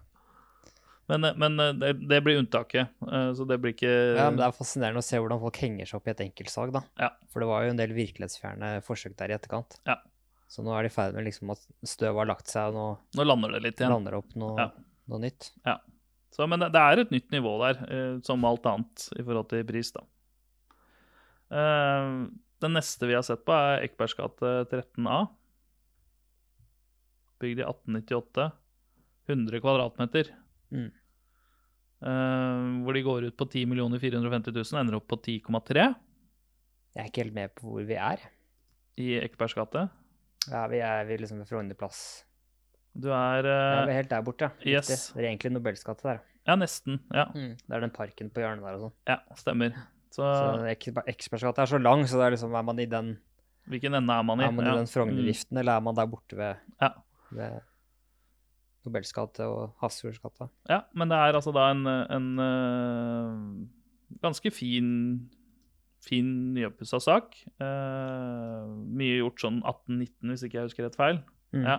Men, 1.11 1.25
eh, 1.27 1.35
men 1.43 1.59
eh, 1.63 1.73
det, 1.75 1.93
det 2.11 2.21
blir 2.23 2.39
unntaket, 2.39 2.91
eh, 3.03 3.31
så 3.35 3.47
det 3.49 3.57
blir 3.63 3.73
ikke 3.75 3.91
Ja, 3.91 4.29
men 4.31 4.37
Det 4.39 4.45
er 4.47 4.55
fascinerende 4.55 5.03
å 5.03 5.07
se 5.07 5.19
hvordan 5.19 5.41
folk 5.43 5.57
henger 5.63 5.89
seg 5.91 5.99
opp 5.99 6.07
i 6.07 6.13
et 6.13 6.23
enkeltsalg. 6.27 6.73
da. 6.77 6.83
Ja. 7.03 7.09
For 7.33 7.43
det 7.43 7.49
var 7.51 7.65
jo 7.67 7.73
en 7.73 7.81
del 7.81 7.95
virkelighetsfjerne 7.97 8.77
forsøk 8.87 9.17
der 9.19 9.33
i 9.33 9.39
etterkant. 9.39 9.79
Ja. 9.91 9.97
Så 10.51 10.63
nå 10.67 10.75
er 10.75 10.87
de 10.87 10.91
i 10.91 10.95
ferd 10.95 11.15
med 11.15 11.27
liksom 11.27 11.51
at 11.55 11.63
støvet 11.87 12.19
har 12.23 12.31
lagt 12.31 12.51
seg, 12.51 12.71
og 12.71 12.75
nå 12.79 12.87
Nå 13.19 13.27
lander 13.27 13.57
det 13.57 13.63
litt 13.65 13.81
igjen. 13.83 13.91
lander 13.95 14.19
opp 14.19 14.35
noe, 14.39 14.57
Ja. 14.59 14.71
noe 15.11 15.23
nytt. 15.23 15.51
Så, 16.31 16.47
men 16.47 16.63
det, 16.63 16.71
det 16.75 16.81
er 16.81 17.03
et 17.03 17.11
nytt 17.11 17.31
nivå 17.35 17.57
der, 17.59 18.21
som 18.23 18.45
alt 18.47 18.67
annet 18.71 19.09
i 19.19 19.23
forhold 19.23 19.49
til 19.51 19.65
pris, 19.67 19.91
da. 19.95 20.03
Eh, 21.51 22.09
den 22.61 22.75
neste 22.77 23.09
vi 23.09 23.15
har 23.17 23.25
sett 23.27 23.45
på, 23.47 23.53
er 23.57 23.85
Ekbergs 23.87 24.15
gate 24.19 24.51
13A. 24.71 25.21
Bygd 27.41 27.63
i 27.63 27.65
1898. 27.65 28.51
100 29.31 29.61
kvadratmeter. 29.63 30.33
Mm. 30.75 30.91
Uh, 32.01 32.81
hvor 32.85 32.97
de 32.97 33.03
går 33.05 33.27
ut 33.29 33.37
på 33.37 33.45
10 33.53 33.67
450 34.01 34.55
000, 34.57 34.79
ender 34.81 34.97
opp 34.97 35.05
på 35.11 35.19
10,3 35.21 35.83
Jeg 35.85 37.03
er 37.03 37.11
ikke 37.11 37.21
helt 37.27 37.35
med 37.37 37.53
på 37.59 37.67
hvor 37.69 37.85
vi 37.85 37.99
er. 38.01 38.23
i 38.97 39.11
Ekebergs 39.21 39.55
gate. 39.55 39.83
Ja, 40.49 40.63
Vi 40.73 40.79
er 40.81 41.05
vi 41.05 41.15
er 41.15 41.21
liksom 41.21 41.39
ved 41.43 41.49
Frognerplass. 41.51 42.25
Du 42.97 43.11
er 43.13 43.45
Ja, 43.45 43.83
eh, 43.83 43.87
vi 43.87 43.93
er 43.93 43.99
helt 44.01 44.11
der 44.11 44.23
borte. 44.23 44.51
ja. 44.65 44.79
yes. 44.81 45.13
Det 45.13 45.23
er 45.25 45.29
egentlig 45.29 45.53
Nobels 45.53 45.85
gate 45.85 46.03
der. 46.09 46.21
Ja, 46.49 46.57
nesten. 46.57 47.01
Ja, 47.13 47.27
Det 47.35 47.71
er 47.71 47.81
den 47.81 47.91
parken 47.91 48.31
på 48.31 48.41
hjørnet 48.41 48.65
der 48.65 48.75
og 48.75 48.81
sånn. 48.89 48.97
ja 49.07 49.19
stemmer. 49.37 49.77
Så, 50.11 50.23
Så 50.23 50.67
Eksper- 50.67 51.07
er 51.63 51.67
så 51.71 51.79
lang, 51.79 52.03
så 52.09 52.19
det 52.19 52.27
er 52.27 52.31
liksom, 52.35 52.55
er 52.55 52.63
man 52.67 52.79
i 52.83 52.87
den, 52.91 53.19
hvilken 53.71 53.95
ende 53.95 54.13
er 54.13 54.23
man 54.27 54.41
i? 54.41 54.45
er 54.45 54.51
man 54.51 54.65
i 54.67 54.69
Ja. 54.69 54.77
den 54.77 54.87
Frogner-viften, 54.91 55.59
eller 55.59 55.73
er 55.77 55.81
man 55.81 55.95
der 55.95 56.07
borte 56.07 56.37
ved, 56.37 56.57
Ja. 56.83 56.89
ved 57.31 57.61
Nobels 58.85 59.13
gate 59.13 59.41
og 59.45 59.75
Hafrsfjords 59.81 60.19
gate? 60.19 60.49
Ja, 60.69 60.81
men 60.95 61.09
det 61.11 61.17
er 61.17 61.33
altså 61.37 61.53
da 61.53 61.71
en, 61.71 61.87
en 61.87 62.39
uh, 62.41 63.67
ganske 64.23 64.51
fin 64.51 65.31
fin 66.01 66.55
nyoppussa 66.55 66.99
sak. 66.99 67.35
Uh, 67.61 68.65
mye 68.89 69.19
gjort 69.21 69.43
sånn 69.43 69.59
1819, 69.63 70.31
hvis 70.33 70.43
ikke 70.47 70.55
jeg 70.57 70.65
husker 70.71 70.87
rett 70.87 70.97
feil. 70.97 71.19
Mm. 71.53 71.67
Ja. 71.67 71.79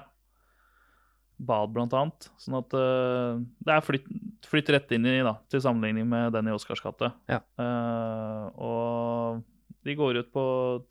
Bad, 1.41 1.71
blant 1.73 1.93
annet. 1.97 2.27
Sånn 2.41 2.59
at 2.59 2.73
uh, 2.77 3.39
det 3.65 3.73
er 3.73 3.85
flytt, 3.85 4.09
flytt 4.45 4.69
rett 4.75 4.91
inn 4.93 5.07
i, 5.09 5.17
da, 5.25 5.35
til 5.49 5.63
sammenligning 5.63 6.05
med 6.09 6.35
den 6.35 6.51
i 6.51 6.53
Oscars 6.53 6.83
gate. 6.83 7.09
Ja. 7.31 7.39
Uh, 7.57 8.45
og 8.61 9.41
de 9.87 9.97
går 9.97 10.21
ut 10.21 10.29
på 10.33 10.43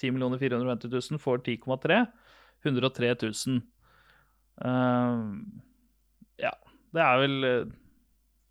10 0.03 0.11
450 0.41 0.91
000, 0.91 1.23
får 1.23 1.45
10,3. 1.47 2.01
103 2.67 3.13
000. 3.23 3.61
Uh, 4.61 5.39
ja, 6.43 6.53
det 6.93 7.05
er 7.05 7.23
vel 7.23 7.37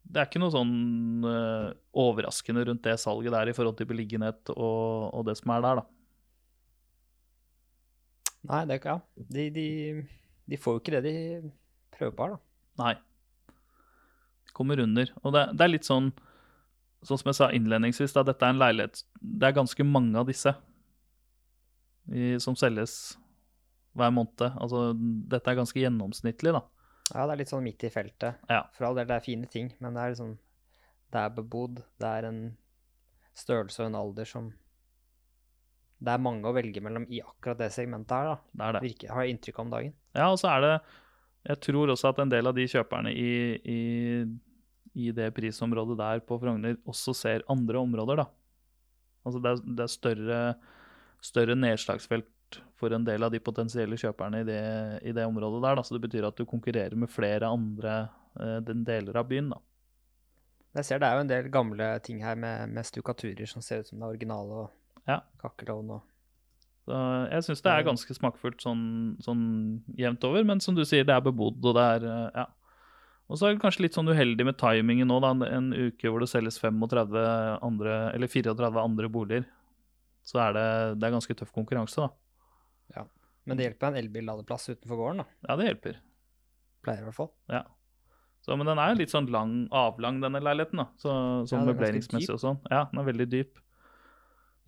Det 0.10 0.22
er 0.22 0.25
ikke 0.25 0.39
noe 0.41 0.53
sånn 0.53 1.25
eh, 1.27 1.68
overraskende 2.01 2.63
rundt 2.65 2.82
det 2.88 2.96
salget 2.98 3.34
der 3.36 3.51
i 3.51 3.53
forhold 3.53 3.75
til 3.77 3.89
beliggenhet 3.91 4.50
og, 4.56 5.12
og 5.13 5.27
det 5.27 5.36
som 5.38 5.53
er 5.53 5.65
der, 5.65 5.82
da. 5.82 5.86
Nei, 8.50 8.62
det 8.65 8.74
er 8.74 8.79
ikke 8.79 8.96
ja. 8.96 9.25
De, 9.36 9.46
de, 9.53 9.68
de 10.50 10.58
får 10.58 10.77
jo 10.77 10.82
ikke 10.82 10.96
det 10.96 11.03
de 11.06 11.51
her, 12.00 12.36
da. 12.36 12.39
Nei. 12.79 12.96
Kommer 14.56 14.79
under. 14.79 15.12
Og 15.24 15.36
det, 15.36 15.46
det 15.56 15.65
er 15.65 15.74
litt 15.77 15.88
sånn 15.88 16.12
Sånn 17.00 17.15
som 17.22 17.29
jeg 17.29 17.38
sa 17.38 17.48
innledningsvis, 17.56 18.12
da, 18.12 18.25
dette 18.27 18.44
er 18.44 18.51
en 18.51 18.60
leilighet 18.60 19.06
Det 19.15 19.48
er 19.48 19.56
ganske 19.56 19.86
mange 19.88 20.20
av 20.20 20.25
disse 20.27 20.51
i, 22.10 22.34
som 22.41 22.58
selges 22.58 23.13
hver 23.98 24.12
måned. 24.13 24.41
Altså, 24.58 24.94
dette 25.29 25.51
er 25.51 25.58
ganske 25.60 25.79
gjennomsnittlig, 25.79 26.53
da. 26.56 26.63
Ja, 27.10 27.25
det 27.25 27.34
er 27.34 27.41
litt 27.41 27.51
sånn 27.51 27.65
midt 27.65 27.84
i 27.86 27.91
feltet. 27.94 28.41
Ja. 28.50 28.63
For 28.75 28.88
all 28.88 28.98
del, 28.98 29.08
det 29.10 29.18
er 29.18 29.25
fine 29.25 29.50
ting, 29.50 29.72
men 29.82 29.96
det 29.98 30.01
er 30.01 30.15
liksom 30.15 30.38
Det 31.10 31.22
er 31.22 31.32
bebodd, 31.34 31.84
det 32.01 32.10
er 32.20 32.27
en 32.29 32.41
størrelse 33.38 33.82
og 33.82 33.89
en 33.89 33.98
alder 33.98 34.29
som 34.29 34.51
Det 36.00 36.13
er 36.13 36.22
mange 36.22 36.46
å 36.48 36.53
velge 36.56 36.84
mellom 36.86 37.08
i 37.10 37.22
akkurat 37.24 37.60
det 37.63 37.72
segmentet 37.75 38.13
her, 38.13 38.34
da. 38.34 38.36
Det 38.51 38.65
er 38.68 38.77
det. 38.77 38.84
Virker, 38.86 39.13
har 39.13 39.25
jeg 39.25 39.36
inntrykk 39.36 39.60
av 39.60 39.65
om 39.65 39.74
dagen. 39.74 39.96
Ja, 40.15 40.27
og 40.29 40.38
så 40.41 40.51
er 40.53 40.65
det 40.65 40.74
Jeg 41.48 41.62
tror 41.63 41.93
også 41.93 42.12
at 42.12 42.19
en 42.19 42.31
del 42.31 42.50
av 42.50 42.55
de 42.58 42.65
kjøperne 42.67 43.13
i, 43.15 43.29
i, 43.63 43.79
i 45.00 45.12
det 45.15 45.29
prisområdet 45.38 45.96
der 46.00 46.19
på 46.25 46.39
Frogner 46.41 46.75
også 46.89 47.15
ser 47.15 47.46
andre 47.50 47.79
områder, 47.79 48.24
da. 48.24 48.27
Altså 49.27 49.39
det 49.43 49.53
er, 49.53 49.63
det 49.77 49.86
er 49.86 49.93
større, 49.93 50.41
større 51.24 51.55
nedslagsfelt 51.60 52.60
for 52.79 52.96
en 52.96 53.05
del 53.05 53.24
av 53.24 53.31
de 53.31 53.41
potensielle 53.43 53.98
kjøperne 54.00 54.41
i 54.41 54.48
det, 54.48 54.62
i 55.05 55.13
det 55.15 55.25
området 55.27 55.62
der. 55.63 55.79
Da. 55.79 55.86
Så 55.86 55.96
det 55.96 56.03
betyr 56.08 56.27
at 56.27 56.38
du 56.39 56.48
konkurrerer 56.50 56.96
med 56.98 57.12
flere 57.12 57.48
andre 57.51 57.96
eh, 58.39 58.60
den 58.65 58.84
deler 58.88 59.19
av 59.22 59.27
byen. 59.29 59.51
da. 59.53 59.60
Jeg 60.79 60.86
ser 60.86 61.01
det 61.01 61.08
er 61.10 61.17
jo 61.17 61.25
en 61.25 61.31
del 61.31 61.50
gamle 61.53 61.89
ting 62.05 62.22
her 62.24 62.38
med, 62.39 62.69
med 62.74 62.86
stukaturer 62.88 63.50
som 63.50 63.63
ser 63.65 63.81
ut 63.81 63.89
som 63.89 64.00
det 64.00 64.05
er 64.08 64.15
originale, 64.17 64.65
og 64.65 64.75
Ja. 65.10 65.22
Kakkelovn 65.41 65.96
og 65.96 66.03
jeg 66.93 67.46
syns 67.46 67.63
det 67.65 67.74
er 67.74 67.86
ganske 67.88 68.15
smakfullt 68.15 68.63
sånn, 68.63 68.86
sånn 69.24 69.43
jevnt 70.00 70.25
over, 70.27 70.46
men 70.48 70.63
som 70.63 70.77
du 70.77 70.86
sier, 70.88 71.05
det 71.08 71.15
er 71.15 71.25
bebodd, 71.25 71.60
og 71.63 71.77
det 71.77 71.91
er 71.98 72.10
eh, 72.10 72.31
Ja. 72.43 72.48
Og 73.29 73.38
så 73.38 73.46
er 73.46 73.53
det 73.53 73.62
kanskje 73.62 73.84
litt 73.84 73.93
sånn 73.93 74.10
uheldig 74.10 74.41
med 74.48 74.55
timingen 74.58 75.05
nå, 75.12 75.19
da. 75.22 75.29
En 75.53 75.67
uke 75.69 76.10
hvor 76.10 76.24
det 76.24 76.31
selges 76.31 76.55
35 76.58 77.13
andre, 77.62 77.98
eller 78.15 78.25
34 78.25 78.72
andre 78.81 79.10
boliger. 79.13 79.43
Så 80.25 80.39
er 80.41 80.55
det, 80.58 80.63
det 80.98 81.05
er 81.05 81.13
ganske 81.13 81.36
tøff 81.38 81.51
konkurranse, 81.53 82.08
da. 82.08 82.10
Men 83.50 83.58
det 83.58 83.65
hjelper 83.65 83.89
en 83.89 84.00
elbilladeplass 84.03 84.69
utenfor 84.69 85.00
gården, 85.00 85.24
da. 85.24 85.48
Ja, 85.48 85.55
det 85.58 85.69
hjelper. 85.72 85.96
Pleier 86.86 87.01
i 87.01 87.08
hvert 87.08 87.17
fall. 87.17 87.31
Ja. 87.50 87.63
Så, 88.46 88.55
men 88.55 88.69
den 88.69 88.79
er 88.81 88.93
litt 88.96 89.12
sånn 89.12 89.29
lang, 89.34 89.55
avlang, 89.75 90.19
denne 90.24 90.41
leiligheten, 90.43 90.84
da. 90.84 90.86
Så, 91.01 91.13
sånn 91.50 91.63
Ja, 91.63 91.63
er 91.63 91.72
møbleringsmessig 91.72 92.36
og 92.36 92.43
sånn. 92.43 92.60
Ja, 92.69 92.84
den 92.91 93.01
er 93.01 93.08
veldig 93.10 93.27
dyp. 93.31 93.58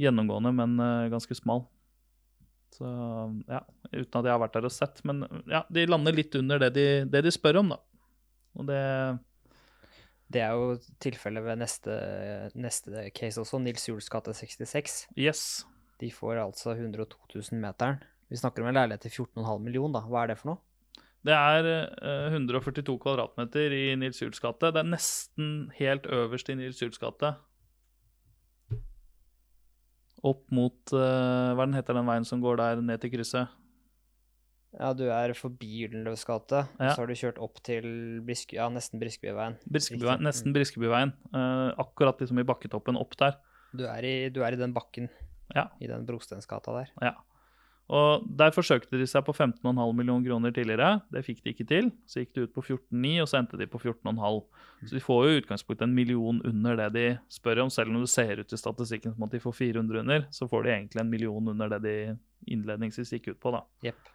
Gjennomgående, 0.02 0.54
men 0.58 0.74
uh, 0.82 1.12
ganske 1.14 1.38
smal. 1.38 1.68
Så 2.72 2.88
ja, 3.52 3.62
uten 3.92 4.20
at 4.20 4.28
jeg 4.28 4.34
har 4.34 4.42
vært 4.42 4.56
der 4.58 4.68
og 4.70 4.74
sett. 4.74 5.02
Men 5.08 5.26
ja, 5.52 5.64
de 5.70 5.88
lander 5.90 6.16
litt 6.16 6.36
under 6.40 6.62
det 6.64 6.72
de, 6.78 6.88
det 7.12 7.24
de 7.26 7.34
spør 7.34 7.62
om, 7.64 7.74
da. 7.76 7.82
Og 8.60 8.68
det 8.68 8.86
Det 10.32 10.40
er 10.40 10.56
jo 10.56 10.78
tilfellet 11.04 11.44
ved 11.44 11.60
neste, 11.60 11.96
neste 12.56 13.10
case 13.12 13.42
også, 13.42 13.60
Nils 13.60 13.88
Juels 13.90 14.08
gate 14.10 14.34
66. 14.34 15.08
Yes. 15.20 15.66
De 16.00 16.08
får 16.12 16.40
altså 16.40 16.72
102 16.72 17.18
000 17.36 17.60
meteren. 17.60 18.00
Vi 18.32 18.40
snakker 18.40 18.64
om 18.64 18.70
en 18.72 18.80
leilighet 18.80 19.04
til 19.04 19.26
14,5 19.28 19.60
millioner, 19.60 20.00
da. 20.00 20.08
Hva 20.08 20.24
er 20.24 20.32
det 20.32 20.38
for 20.40 20.54
noe? 20.54 20.62
Det 21.22 21.36
er 21.36 21.68
eh, 21.68 22.34
142 22.34 22.96
kvadratmeter 23.04 23.76
i 23.76 23.84
Nils 24.00 24.22
Juels 24.22 24.40
gate. 24.42 24.72
Det 24.74 24.82
er 24.82 24.88
nesten 24.90 25.50
helt 25.78 26.08
øverst 26.10 26.50
i 26.50 26.56
Nils 26.58 26.80
Juels 26.82 26.98
gate. 27.02 27.36
Opp 30.24 30.44
mot 30.54 30.94
uh, 30.94 31.54
Hva 31.58 31.66
heter 31.74 31.98
den 31.98 32.06
veien 32.06 32.26
som 32.28 32.42
går 32.44 32.60
der 32.62 32.82
ned 32.86 33.02
til 33.02 33.10
krysset? 33.16 33.50
Ja, 34.72 34.94
du 34.96 35.04
er 35.12 35.34
forbi 35.36 35.82
Gyldenløves 35.82 36.22
gate, 36.24 36.62
Ja. 36.80 36.94
så 36.94 37.02
har 37.02 37.10
du 37.10 37.14
kjørt 37.20 37.40
opp 37.44 37.58
til 37.66 38.22
Briske, 38.24 38.56
ja, 38.56 38.70
nesten 38.72 39.02
Briskebyveien. 39.02 39.58
Briskebyveien, 39.68 40.22
nesten 40.24 40.54
Briskebyveien. 40.56 41.12
Uh, 41.34 41.74
akkurat 41.82 42.22
liksom 42.24 42.40
i 42.40 42.46
bakketoppen 42.48 42.96
opp 42.96 43.18
der. 43.20 43.36
Du 43.76 43.84
er 43.84 44.08
i, 44.08 44.14
du 44.32 44.40
er 44.48 44.56
i 44.56 44.62
den 44.62 44.72
bakken, 44.74 45.10
Ja. 45.56 45.66
i 45.82 45.88
den 45.92 46.06
brostensgata 46.08 46.72
der. 46.78 46.94
Ja. 47.04 47.14
Og 47.92 48.24
Der 48.40 48.54
forsøkte 48.56 49.00
de 49.00 49.06
seg 49.10 49.26
på 49.28 49.34
15,5 49.36 49.76
millioner 49.98 50.24
kroner 50.30 50.54
tidligere. 50.56 51.02
Det 51.12 51.26
fikk 51.28 51.42
de 51.44 51.52
ikke 51.52 51.68
til. 51.68 51.90
Så 52.08 52.24
gikk 52.24 52.32
de 52.36 52.46
ut 52.46 52.54
på 52.56 52.64
14,9, 52.64 53.12
og 53.20 53.28
så 53.28 53.42
endte 53.42 53.60
de 53.60 53.68
på 53.68 53.82
14,5. 53.82 54.40
Så 54.88 54.96
de 54.96 55.04
får 55.04 55.26
jo 55.26 55.34
i 55.34 55.42
utgangspunktet 55.42 55.88
en 55.90 55.98
million 55.98 56.40
under 56.48 56.80
det 56.80 56.90
de 56.96 57.06
spør 57.32 57.66
om. 57.66 57.74
Selv 57.74 57.92
om 57.92 58.00
det 58.00 58.14
ser 58.14 58.40
ut 58.40 58.56
i 58.56 58.62
statistikken 58.62 59.16
som 59.16 59.28
at 59.28 59.36
de 59.36 59.44
får 59.44 59.58
400 59.60 60.06
under, 60.06 60.26
så 60.32 60.48
får 60.48 60.64
de 60.64 60.74
egentlig 60.78 61.04
en 61.04 61.12
million 61.12 61.54
under 61.54 61.76
det 61.76 61.84
de 61.84 61.96
innledningsvis 62.48 63.12
gikk 63.18 63.34
ut 63.34 63.44
på. 63.44 63.52
da. 63.58 63.66
Yep. 63.84 64.12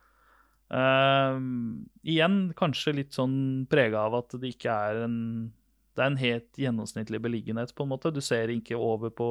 Ehm, 0.74 1.86
igjen 2.02 2.40
kanskje 2.58 2.96
litt 2.96 3.14
sånn 3.14 3.68
prega 3.70 4.08
av 4.08 4.16
at 4.18 4.34
det 4.40 4.56
ikke 4.56 4.72
er 4.72 5.04
en 5.04 5.20
Det 5.96 6.02
er 6.04 6.10
en 6.10 6.18
helt 6.20 6.58
gjennomsnittlig 6.60 7.18
beliggenhet, 7.24 7.70
på 7.72 7.86
en 7.86 7.88
måte. 7.88 8.10
Du 8.12 8.20
ser 8.20 8.50
ikke 8.52 8.76
over 8.76 9.08
på 9.08 9.28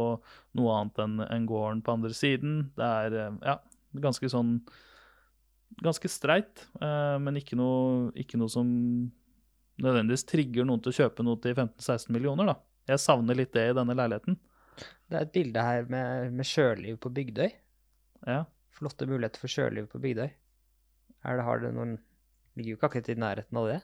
noe 0.57 0.77
annet 0.79 1.01
enn 1.03 1.19
en 1.21 1.43
gården 1.45 1.83
på 1.85 1.93
andre 1.93 2.09
siden. 2.09 2.71
Det 2.73 2.87
er 2.87 3.17
eh, 3.19 3.35
ja, 3.45 3.53
ganske 4.03 4.29
sånn 4.31 4.59
Ganske 5.81 6.07
streit, 6.07 6.61
eh, 6.79 7.15
men 7.19 7.35
ikke 7.35 7.57
noe, 7.57 8.11
ikke 8.15 8.37
noe 8.39 8.47
som 8.53 8.67
nødvendigvis 9.81 10.23
trigger 10.29 10.63
noen 10.63 10.79
til 10.79 10.93
å 10.93 10.95
kjøpe 11.01 11.25
noe 11.25 11.39
til 11.43 11.55
15-16 11.57 12.13
millioner, 12.15 12.47
da. 12.47 12.53
Jeg 12.93 13.01
savner 13.01 13.35
litt 13.35 13.51
det 13.57 13.65
i 13.71 13.73
denne 13.75 13.95
leiligheten. 13.97 14.37
Det 15.09 15.17
er 15.17 15.25
et 15.25 15.33
bilde 15.35 15.65
her 15.65 15.89
med, 15.91 16.31
med 16.37 16.47
sjøliv 16.47 16.99
på 17.01 17.11
Bygdøy. 17.17 17.49
Ja. 18.29 18.43
Flotte 18.77 19.09
muligheter 19.09 19.41
for 19.41 19.51
sjøliv 19.51 19.89
på 19.91 19.99
Bygdøy. 20.05 20.29
Er 21.25 21.41
det, 21.41 21.47
har 21.49 21.65
det 21.65 21.73
noen 21.75 21.97
Ligger 22.55 22.71
jo 22.71 22.77
ikke 22.77 22.87
akkurat 22.87 23.09
i 23.11 23.17
nærheten 23.19 23.57
av 23.59 23.65
det. 23.67 23.79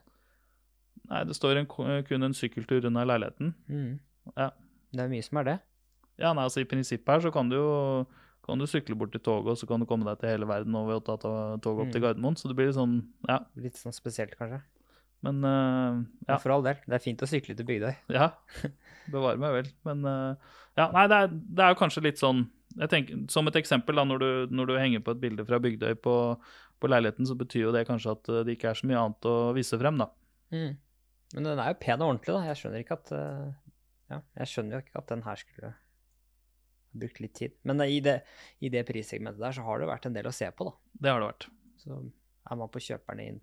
Nei, 1.11 1.25
det 1.27 1.35
står 1.35 1.57
en, 1.59 1.65
kun 1.67 2.23
en 2.23 2.35
sykkeltur 2.35 2.85
unna 2.87 3.03
leiligheten. 3.03 3.49
Mm. 3.67 3.97
Ja. 4.37 4.45
Det 4.95 5.03
er 5.03 5.09
mye 5.11 5.25
som 5.25 5.39
er 5.41 5.47
det. 5.49 5.55
Ja, 6.21 6.31
nei, 6.31 6.45
altså 6.45 6.63
I 6.63 6.69
prinsippet 6.71 7.11
her 7.11 7.25
så 7.25 7.33
kan 7.35 7.49
du 7.51 7.57
jo 7.57 7.73
kan 8.51 8.61
du 8.61 8.67
sykle 8.67 8.97
bort 8.99 9.15
til 9.15 9.23
toget, 9.23 9.53
og 9.55 9.57
så 9.59 9.67
kan 9.69 9.81
du 9.81 9.87
komme 9.89 10.05
deg 10.07 10.19
til 10.21 10.33
hele 10.33 10.47
verden 10.49 10.75
og 10.77 10.91
ved 10.91 10.99
å 10.99 11.03
ta 11.07 11.17
toget 11.23 11.87
opp 11.87 11.95
til 11.95 12.01
Mm. 12.01 12.05
Gardermoen. 12.05 12.37
Så 12.37 12.51
det 12.51 12.57
blir 12.59 12.69
litt 12.69 12.77
sånn, 12.77 12.99
ja. 13.29 13.39
Litt 13.63 13.79
sånn 13.79 13.95
spesielt, 13.95 14.35
kanskje. 14.39 14.61
Men 15.21 15.43
uh, 15.45 15.99
ja. 16.25 16.33
Men 16.33 16.39
for 16.41 16.53
all 16.55 16.63
del. 16.65 16.79
Det 16.85 16.97
er 16.97 17.03
fint 17.03 17.21
å 17.21 17.29
sykle 17.29 17.53
til 17.57 17.67
Bygdøy. 17.67 17.93
ja. 18.17 18.31
Bevare 19.13 19.37
meg 19.41 19.53
vel. 19.53 19.69
Men 19.85 20.01
uh, 20.05 20.57
ja, 20.79 20.87
nei, 20.95 21.03
det 21.11 21.19
er, 21.25 21.31
det 21.31 21.65
er 21.65 21.73
jo 21.75 21.79
kanskje 21.81 22.03
litt 22.07 22.21
sånn 22.21 22.47
jeg 22.79 22.87
tenker, 22.87 23.17
Som 23.27 23.49
et 23.51 23.57
eksempel, 23.59 23.97
da, 23.99 24.05
når 24.07 24.21
du, 24.23 24.29
når 24.55 24.69
du 24.69 24.73
henger 24.79 25.01
på 25.03 25.11
et 25.11 25.19
bilde 25.21 25.43
fra 25.45 25.59
Bygdøy 25.59 25.97
på, 25.99 26.15
på 26.79 26.89
leiligheten, 26.89 27.27
så 27.27 27.35
betyr 27.35 27.65
jo 27.65 27.73
det 27.75 27.83
kanskje 27.89 28.13
at 28.15 28.29
eh, 28.31 28.43
det 28.47 28.55
ikke 28.55 28.69
er 28.71 28.79
så 28.79 28.87
mye 28.87 29.01
annet 29.01 29.27
å 29.27 29.33
vise 29.57 29.75
frem, 29.81 29.99
da. 29.99 30.07
Mm. 30.55 30.77
Men 31.35 31.49
den 31.49 31.59
er 31.59 31.73
jo 31.73 31.79
pen 31.83 31.99
og 31.99 32.13
ordentlig, 32.13 32.31
da. 32.31 32.45
Jeg 32.47 32.61
skjønner 32.61 32.85
ikke 32.85 32.95
at 32.95 33.11
uh, 33.11 33.49
Ja, 34.11 34.21
jeg 34.39 34.51
skjønner 34.53 34.77
jo 34.77 34.81
ikke 34.85 35.01
at 35.03 35.11
den 35.11 35.25
her 35.27 35.41
skulle 35.43 35.73
brukt 36.93 37.19
litt 37.23 37.33
tid. 37.37 37.53
Men 37.67 37.81
i 37.85 37.99
det, 38.03 38.17
i 38.59 38.69
det 38.73 38.83
prissegmentet 38.87 39.39
der 39.41 39.55
så 39.55 39.63
har 39.65 39.79
det 39.81 39.87
vært 39.89 40.05
en 40.09 40.15
del 40.17 40.27
å 40.29 40.33
se 40.35 40.49
på, 40.51 40.67
da. 40.67 40.73
Det 41.05 41.11
har 41.13 41.21
det 41.23 41.29
vært. 41.31 41.47
Så 41.81 41.97
er 42.51 42.59
man 42.59 42.71
på 42.73 42.81
kjøperne 42.83 43.27
inn 43.31 43.39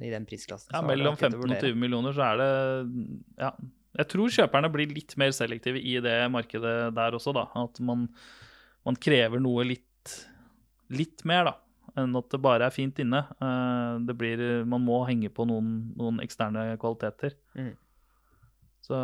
i 0.00 0.08
den 0.08 0.24
prisklassen, 0.24 0.72
Ja, 0.72 0.80
mellom 0.80 1.18
15 1.18 1.36
og 1.42 1.58
20 1.60 1.76
millioner 1.76 2.14
så 2.16 2.30
er 2.30 2.38
det 2.40 2.50
Ja. 3.42 3.52
Jeg 3.92 4.08
tror 4.08 4.30
kjøperne 4.32 4.70
blir 4.72 4.88
litt 4.88 5.12
mer 5.20 5.34
selektive 5.36 5.76
i 5.76 5.98
det 6.00 6.14
markedet 6.32 6.94
der 6.96 7.12
også, 7.12 7.34
da. 7.36 7.42
At 7.60 7.76
man, 7.84 8.06
man 8.88 8.96
krever 8.96 9.42
noe 9.44 9.66
litt, 9.68 10.14
litt 10.88 11.26
mer, 11.28 11.44
da. 11.50 11.52
Enn 12.00 12.16
at 12.16 12.30
det 12.32 12.40
bare 12.40 12.64
er 12.64 12.72
fint 12.72 12.96
inne. 13.04 13.20
Eh, 13.36 13.98
Det 14.08 14.16
blir, 14.16 14.64
man 14.64 14.80
må 14.80 15.02
henge 15.04 15.28
på 15.28 15.44
noen, 15.44 15.92
noen 16.00 16.22
eksterne 16.24 16.78
kvaliteter. 16.80 17.36
Mm. 17.52 17.74
Så, 18.80 18.96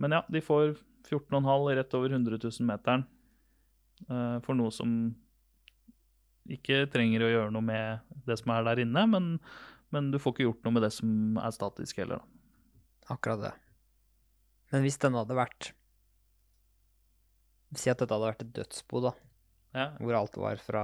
men 0.00 0.16
ja, 0.16 0.22
de 0.32 0.40
får 0.40 0.78
14,5 1.08 1.70
rett 1.78 1.96
over 1.96 2.14
100 2.14 2.38
000 2.44 2.68
meteren 2.68 3.06
uh, 4.10 4.38
for 4.44 4.58
noe 4.58 4.72
som 4.74 4.92
ikke 6.48 6.86
trenger 6.92 7.24
å 7.24 7.32
gjøre 7.32 7.52
noe 7.54 7.64
med 7.64 8.20
det 8.28 8.38
som 8.40 8.52
er 8.54 8.64
der 8.70 8.82
inne, 8.84 9.04
men, 9.10 9.32
men 9.94 10.12
du 10.12 10.18
får 10.20 10.34
ikke 10.34 10.46
gjort 10.46 10.62
noe 10.64 10.76
med 10.78 10.86
det 10.86 10.92
som 10.96 11.40
er 11.40 11.54
statisk 11.54 12.00
heller. 12.00 12.22
Da. 12.22 13.14
Akkurat 13.14 13.42
det. 13.42 13.54
Men 14.72 14.84
hvis 14.84 15.00
denne 15.00 15.22
hadde 15.22 15.36
vært 15.38 15.72
Si 17.76 17.90
at 17.92 18.00
dette 18.00 18.16
hadde 18.16 18.24
vært 18.30 18.42
et 18.46 18.52
dødsbo, 18.56 19.00
da. 19.04 19.10
Ja, 19.76 19.90
Hvor 20.00 20.16
alt 20.16 20.36
var 20.40 20.60
fra 20.64 20.82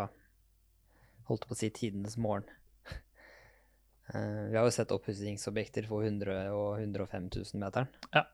Holdt 1.31 1.47
på 1.49 1.57
å 1.57 1.57
si 1.57 1.71
tidenes 1.73 2.19
morgen. 2.21 2.45
uh, 4.13 4.45
vi 4.53 4.59
har 4.59 4.67
jo 4.67 4.75
sett 4.77 4.93
oppussingsobjekter 4.93 5.89
for 5.89 6.05
100 6.05 6.53
og 6.53 6.83
105 6.83 7.31
000 7.33 7.63
meteren. 7.63 7.89
Ja. 8.13 8.27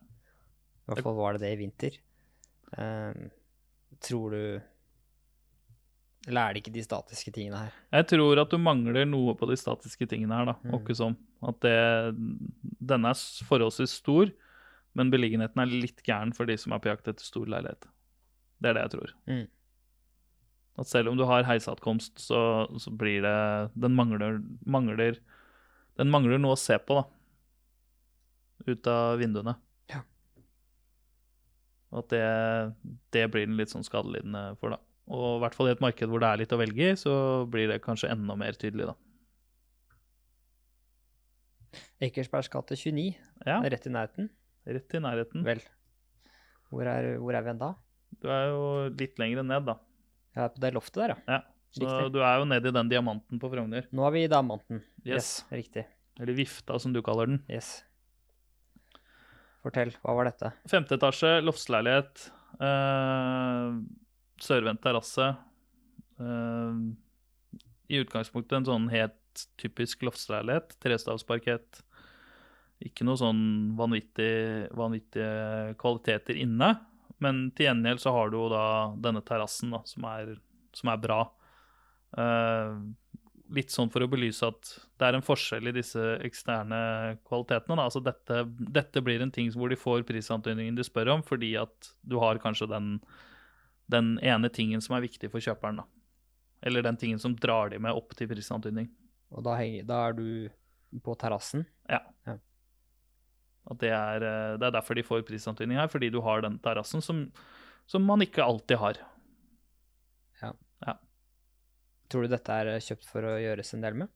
I 0.91 0.97
hvert 0.97 1.07
fall 1.07 1.19
var 1.19 1.37
det 1.37 1.45
det 1.45 1.53
i 1.55 1.61
vinter. 1.61 1.97
Eh, 2.79 3.23
tror 4.01 4.35
du 4.35 4.43
Eller 6.29 6.41
er 6.43 6.55
det 6.55 6.61
ikke 6.63 6.75
de 6.75 6.85
statiske 6.85 7.33
tingene 7.35 7.63
her? 7.65 7.77
Jeg 7.97 8.09
tror 8.13 8.43
at 8.43 8.53
du 8.53 8.59
mangler 8.61 9.07
noe 9.09 9.33
på 9.39 9.49
de 9.49 9.57
statiske 9.57 10.09
tingene 10.11 10.37
her, 10.37 10.51
da. 10.51 10.57
Mm. 10.67 10.75
Ikke 10.77 10.97
som. 10.99 11.17
At 11.47 11.63
det, 11.65 11.77
denne 12.93 13.15
er 13.15 13.23
forholdsvis 13.49 13.95
stor, 14.03 14.29
men 14.99 15.13
beliggenheten 15.13 15.63
er 15.63 15.73
litt 15.73 16.03
gæren 16.05 16.35
for 16.37 16.51
de 16.51 16.59
som 16.61 16.75
er 16.77 16.83
på 16.83 16.91
jakt 16.91 17.09
etter 17.09 17.25
stor 17.25 17.49
leilighet. 17.49 17.89
Det 18.61 18.69
er 18.69 18.77
det 18.77 18.85
jeg 18.85 18.95
tror. 18.99 19.15
Mm. 19.31 19.47
At 20.81 20.91
selv 20.91 21.13
om 21.13 21.17
du 21.17 21.25
har 21.29 21.49
heisatkomst, 21.49 22.21
så, 22.21 22.43
så 22.81 22.93
blir 22.93 23.25
det 23.25 23.39
Den 23.81 23.97
mangler, 23.97 24.39
mangler 24.65 25.19
Den 25.99 26.13
mangler 26.13 26.41
noe 26.41 26.57
å 26.57 26.61
se 26.61 26.77
på, 26.85 27.01
da. 27.01 27.05
Ut 28.69 28.93
av 28.93 29.17
vinduene. 29.21 29.57
Og 31.91 32.05
at 32.05 32.13
det, 32.13 32.25
det 33.17 33.25
blir 33.35 33.47
den 33.49 33.57
litt 33.59 33.73
sånn 33.73 33.83
skadelidende 33.87 34.57
for, 34.61 34.77
da. 34.77 34.79
Og 35.11 35.39
i 35.39 35.41
hvert 35.43 35.57
fall 35.59 35.71
i 35.71 35.73
et 35.75 35.81
marked 35.83 36.07
hvor 36.13 36.23
det 36.23 36.29
er 36.31 36.41
litt 36.45 36.53
å 36.55 36.59
velge 36.61 36.91
i, 36.93 36.99
så 36.99 37.15
blir 37.51 37.67
det 37.73 37.81
kanskje 37.83 38.13
enda 38.15 38.37
mer 38.39 38.55
tydelig, 38.59 38.93
da. 38.93 38.97
Ekersbergs 42.01 42.49
gate 42.51 42.77
29, 42.79 43.15
Ja, 43.47 43.59
rett 43.63 43.87
i 43.87 43.93
nærheten. 43.93 44.31
rett 44.67 44.95
i 44.95 45.01
nærheten. 45.03 45.45
Vel. 45.47 45.61
Hvor 46.71 46.87
er, 46.87 47.17
hvor 47.19 47.35
er 47.35 47.43
vi 47.45 47.51
hen 47.53 47.59
da? 47.61 47.73
Du 48.23 48.29
er 48.31 48.47
jo 48.51 48.63
litt 48.99 49.19
lenger 49.21 49.43
ned, 49.47 49.67
da. 49.69 49.77
Jeg 50.37 50.45
er 50.47 50.53
på 50.55 50.63
det 50.63 50.73
loftet 50.77 51.03
der, 51.03 51.15
ja. 51.15 51.19
Ja. 51.39 51.41
Så 51.71 51.85
Riktig. 51.87 52.13
du 52.17 52.19
er 52.27 52.39
jo 52.41 52.47
nede 52.51 52.67
i 52.67 52.75
den 52.75 52.89
diamanten 52.91 53.39
på 53.39 53.51
Frogner. 53.53 53.85
Nå 53.95 54.03
er 54.09 54.11
vi 54.17 54.25
i 54.25 54.31
Damanten. 54.31 54.81
Yes. 55.07 55.45
Riktig. 55.55 55.85
Eller 56.19 56.35
vifta, 56.35 56.79
som 56.83 56.93
du 56.93 56.99
kaller 57.07 57.27
den. 57.31 57.39
Yes. 57.51 57.85
Fortell, 59.61 59.93
hva 60.01 60.15
var 60.17 60.31
dette? 60.31 60.53
Femte 60.71 60.97
etasje, 60.97 61.35
loftsleilighet. 61.45 62.27
Eh, 62.65 63.77
sørvendt 64.41 64.83
terrasse. 64.85 65.27
Eh, 66.21 66.81
I 67.93 68.01
utgangspunktet 68.01 68.61
en 68.61 68.69
sånn 68.69 68.89
helt 68.93 69.45
typisk 69.61 70.07
loftsleilighet. 70.09 70.79
Trestavsparkett. 70.81 71.83
Ikke 72.81 73.05
noe 73.05 73.21
sånn 73.21 73.43
vanvittig, 73.77 74.71
vanvittige 74.73 75.75
kvaliteter 75.81 76.41
inne. 76.41 76.73
Men 77.21 77.51
til 77.53 77.69
gjengjeld 77.69 78.01
så 78.01 78.15
har 78.17 78.33
du 78.33 78.39
jo 78.39 78.47
da 78.49 78.65
denne 78.97 79.21
terrassen, 79.27 79.75
da, 79.77 79.83
som 79.85 80.07
er, 80.09 80.39
som 80.73 80.89
er 80.89 81.03
bra. 81.05 81.21
Eh, 82.17 82.79
litt 83.55 83.73
sånn 83.75 83.91
for 83.91 84.05
å 84.05 84.09
belyse 84.11 84.47
at 84.47 84.73
det 85.01 85.09
er 85.09 85.17
en 85.17 85.25
forskjell 85.25 85.71
i 85.71 85.75
disse 85.75 86.03
eksterne 86.27 86.81
kvalitetene. 87.27 87.77
Da. 87.77 87.87
Altså 87.89 88.03
dette, 88.05 88.45
dette 88.47 89.03
blir 89.05 89.23
en 89.25 89.33
ting 89.35 89.51
hvor 89.55 89.73
de 89.73 89.79
får 89.79 90.05
prisantydningen 90.09 90.79
de 90.79 90.87
spør 90.87 91.15
om, 91.17 91.25
fordi 91.27 91.55
at 91.61 91.91
du 92.07 92.19
har 92.23 92.41
kanskje 92.43 92.71
den, 92.71 92.93
den 93.91 94.15
ene 94.23 94.51
tingen 94.55 94.83
som 94.85 94.97
er 94.97 95.07
viktig 95.07 95.33
for 95.33 95.43
kjøperen. 95.43 95.83
Da. 95.83 95.89
Eller 96.67 96.87
den 96.87 96.99
tingen 97.01 97.23
som 97.23 97.37
drar 97.37 97.73
de 97.73 97.81
med 97.83 97.97
opp 97.97 98.15
til 98.17 98.31
prisantydning. 98.31 98.91
Og 99.35 99.45
da, 99.47 99.57
henger, 99.59 99.87
da 99.89 100.01
er 100.09 100.17
du 100.19 101.01
på 101.05 101.15
terrassen. 101.19 101.65
Ja. 101.91 102.03
Ja. 102.27 102.37
At 103.71 103.83
det 103.83 103.93
er, 103.95 104.27
eh, 104.27 104.57
det 104.59 104.69
er 104.69 104.75
derfor 104.75 104.99
de 104.99 105.07
får 105.07 105.27
prisantydning 105.29 105.79
her, 105.79 105.91
fordi 105.91 106.11
du 106.11 106.21
har 106.25 106.43
den 106.45 106.59
terrassen 106.63 107.03
som, 107.05 107.27
som 107.91 108.07
man 108.07 108.23
ikke 108.25 108.45
alltid 108.45 108.81
har. 108.83 109.01
Tror 112.11 112.27
du 112.27 112.33
dette 112.33 112.57
er 112.63 112.71
kjøpt 112.83 113.07
for 113.09 113.27
å 113.27 113.37
gjøres 113.41 113.75
en 113.77 113.85
del 113.85 113.99
med? 114.03 114.15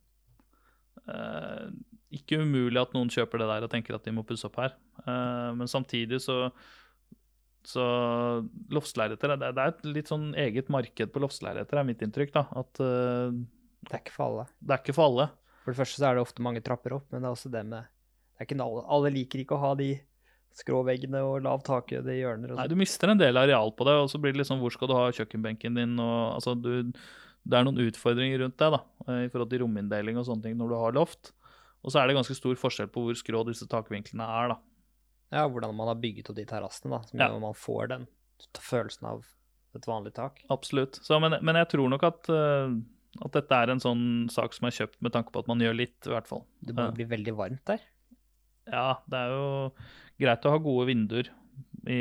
Eh, 1.11 1.67
ikke 2.15 2.41
umulig 2.43 2.81
at 2.81 2.95
noen 2.97 3.11
kjøper 3.13 3.43
det 3.43 3.51
der 3.51 3.67
og 3.67 3.73
tenker 3.73 3.97
at 3.97 4.07
de 4.07 4.15
må 4.15 4.25
pusse 4.27 4.47
opp 4.49 4.59
her. 4.63 4.75
Eh, 5.05 5.51
men 5.59 5.71
samtidig 5.71 6.23
så 6.25 6.49
så 7.65 7.81
loftsleiligheter 8.77 9.39
det, 9.41 9.49
det 9.57 9.63
er 9.63 9.71
et 9.73 9.87
litt 9.89 10.11
sånn 10.11 10.35
eget 10.37 10.67
marked 10.69 11.15
på 11.15 11.21
loftsleiligheter, 11.25 11.79
er 11.81 11.87
mitt 11.89 12.03
inntrykk. 12.05 12.35
da, 12.35 12.43
At 12.61 12.81
eh, 12.85 13.39
Det 13.89 13.97
er 13.97 14.03
ikke 14.03 14.13
for 14.19 14.27
alle. 14.27 14.45
det 14.61 14.75
er 14.75 14.83
ikke 14.83 14.97
for 14.99 15.09
alle. 15.09 15.29
For 15.65 15.73
det 15.73 15.81
første 15.81 15.97
så 15.97 16.11
er 16.11 16.19
det 16.19 16.25
ofte 16.27 16.45
mange 16.45 16.61
trapper 16.61 16.99
opp, 16.99 17.07
men 17.09 17.25
det 17.25 17.31
er 17.31 17.37
også 17.39 17.53
det 17.55 17.65
med 17.71 17.89
det 18.35 18.43
er 18.43 18.49
ikke 18.49 18.65
alle, 18.65 18.83
alle 18.91 19.11
liker 19.15 19.41
ikke 19.41 19.55
å 19.55 19.63
ha 19.63 19.73
de 19.79 19.93
skråveggene 20.59 21.21
og 21.23 21.45
lav 21.47 21.63
tak 21.67 21.93
i 21.95 22.01
hjørner. 22.03 22.55
Nei. 22.59 22.67
Du 22.71 22.75
mister 22.79 23.11
en 23.11 23.21
del 23.21 23.39
areal 23.39 23.71
på 23.79 23.87
det, 23.87 23.95
og 24.03 24.11
så 24.11 24.19
blir 24.23 24.35
det 24.35 24.47
sånn 24.49 24.59
hvor 24.63 24.75
skal 24.75 24.91
du 24.91 24.95
ha 24.99 25.05
kjøkkenbenken 25.15 25.79
din? 25.79 25.95
og 26.03 26.35
altså 26.37 26.57
du, 26.59 26.91
Det 27.45 27.59
er 27.59 27.65
noen 27.67 27.81
utfordringer 27.85 28.41
rundt 28.41 28.57
det 28.61 28.71
da, 28.73 28.81
eh, 29.09 29.25
i 29.27 29.31
forhold 29.33 29.51
til 29.53 29.61
rominndeling 29.65 30.17
og 30.21 30.25
sånne 30.29 30.43
ting 30.47 30.57
når 30.57 30.69
du 30.73 30.77
har 30.81 30.97
loft. 30.97 31.33
Og 31.85 31.93
så 31.93 32.01
er 32.01 32.09
det 32.09 32.17
ganske 32.17 32.37
stor 32.39 32.57
forskjell 32.57 32.89
på 32.89 33.03
hvor 33.05 33.19
skrå 33.19 33.43
disse 33.47 33.67
takvinklene 33.69 34.25
er. 34.25 34.55
da. 34.55 34.59
Ja, 35.35 35.43
hvordan 35.51 35.75
man 35.77 35.89
har 35.91 35.99
bygget 36.01 36.31
opp 36.31 36.37
de 36.39 36.45
terrassene, 36.49 36.91
da, 36.95 37.03
som 37.11 37.21
Ja. 37.21 37.29
man 37.39 37.53
får 37.59 37.89
den 37.93 38.07
følelsen 38.57 39.05
av 39.11 39.25
et 39.75 39.87
vanlig 39.87 40.15
tak. 40.15 40.41
Absolutt. 40.51 40.97
Så, 41.03 41.19
men, 41.21 41.37
men 41.45 41.57
jeg 41.57 41.69
tror 41.75 41.91
nok 41.91 42.03
at, 42.07 42.29
eh, 42.31 42.77
at 43.25 43.33
dette 43.37 43.53
er 43.53 43.71
en 43.75 43.81
sånn 43.83 44.05
sak 44.31 44.55
som 44.55 44.69
er 44.69 44.77
kjøpt 44.77 45.03
med 45.03 45.13
tanke 45.13 45.33
på 45.35 45.41
at 45.43 45.49
man 45.51 45.59
gjør 45.61 45.77
litt, 45.77 45.99
i 46.07 46.13
hvert 46.15 46.29
fall. 46.31 46.45
Det 46.65 46.75
må 46.75 46.89
bli 46.95 47.05
veldig 47.11 47.35
varmt 47.37 47.65
der. 47.67 47.83
Ja, 48.71 49.01
det 49.11 49.19
er 49.21 49.35
jo 49.35 49.73
greit 50.23 50.47
å 50.47 50.55
ha 50.55 50.59
gode 50.63 50.87
vinduer 50.89 51.29
i, 51.85 51.99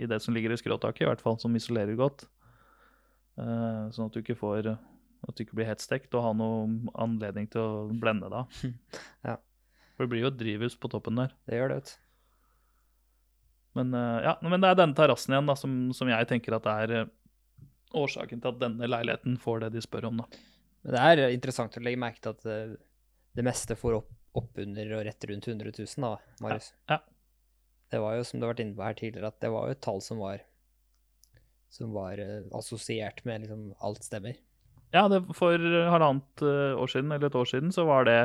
i 0.00 0.06
det 0.08 0.22
som 0.22 0.32
ligger 0.32 0.54
i 0.54 0.56
skråtaket, 0.56 1.02
i 1.04 1.10
hvert 1.10 1.20
fall, 1.20 1.36
som 1.42 1.52
isolerer 1.58 1.98
godt. 1.98 2.24
Eh, 3.40 3.84
sånn 3.94 4.10
at 4.10 4.16
du 4.16 4.20
ikke 4.20 4.38
får 4.38 4.72
at 5.22 5.38
du 5.38 5.44
ikke 5.44 5.54
blir 5.54 5.68
helt 5.68 5.82
stekt 5.82 6.14
og 6.18 6.24
har 6.26 6.34
noen 6.34 6.88
anledning 6.98 7.46
til 7.50 7.62
å 7.62 7.88
blende 7.92 8.30
av. 8.32 8.62
Ja. 9.28 9.38
For 9.92 10.06
det 10.06 10.14
blir 10.14 10.24
jo 10.24 10.32
drivhus 10.34 10.74
på 10.80 10.88
toppen 10.90 11.18
der. 11.20 11.34
Det 11.46 11.58
gjør 11.58 11.68
det, 11.70 11.82
vet. 11.82 11.90
Men, 13.76 13.92
eh, 13.96 14.22
ja, 14.24 14.32
men 14.44 14.62
det 14.64 14.70
er 14.72 14.78
denne 14.80 14.96
terrassen 14.96 15.34
igjen 15.34 15.50
da, 15.50 15.56
som, 15.56 15.74
som 15.96 16.08
jeg 16.10 16.28
tenker 16.30 16.56
at 16.56 16.68
er 16.72 16.94
eh, 16.96 17.12
årsaken 17.96 18.40
til 18.40 18.54
at 18.54 18.62
denne 18.62 18.88
leiligheten 18.88 19.36
får 19.40 19.66
det 19.66 19.74
de 19.76 19.84
spør 19.84 20.08
om. 20.08 20.22
da. 20.24 20.42
Men 20.82 20.96
det 20.96 21.04
er 21.04 21.36
interessant 21.36 21.76
å 21.78 21.84
legge 21.84 22.00
merke 22.00 22.24
til 22.24 22.32
at 22.32 22.48
det, 22.48 22.58
det 23.36 23.46
meste 23.46 23.76
får 23.78 24.00
opp, 24.00 24.10
under 24.32 24.94
og 24.96 25.04
rett 25.04 25.28
rundt 25.28 25.48
100 25.52 25.74
000, 25.76 25.86
da, 26.00 26.14
Marius. 26.40 26.72
Ja, 26.88 26.96
ja. 26.96 27.00
Det 27.92 28.00
var 28.00 28.16
jo, 28.16 28.24
som 28.24 28.40
du 28.40 28.46
har 28.46 28.54
vært 28.54 28.62
inne 28.64 28.76
på 28.78 28.84
her 28.86 28.96
tidligere, 28.96 29.28
at 29.28 29.42
det 29.44 29.50
var 29.52 29.68
jo 29.68 29.76
et 29.76 29.82
tall 29.84 30.00
som 30.00 30.22
var 30.24 30.40
som 31.72 31.92
var 31.96 32.20
eh, 32.20 32.42
assosiert 32.58 33.22
med 33.28 33.46
liksom 33.46 33.70
alt 33.80 34.04
stemmer. 34.04 34.36
Ja, 34.92 35.06
det, 35.08 35.22
for 35.34 35.56
halvannet 35.56 36.42
eh, 36.44 36.76
år 36.76 36.90
siden, 36.92 37.12
eller 37.16 37.30
et 37.30 37.38
år 37.40 37.48
siden, 37.48 37.72
så 37.72 37.86
var 37.88 38.04
det 38.08 38.18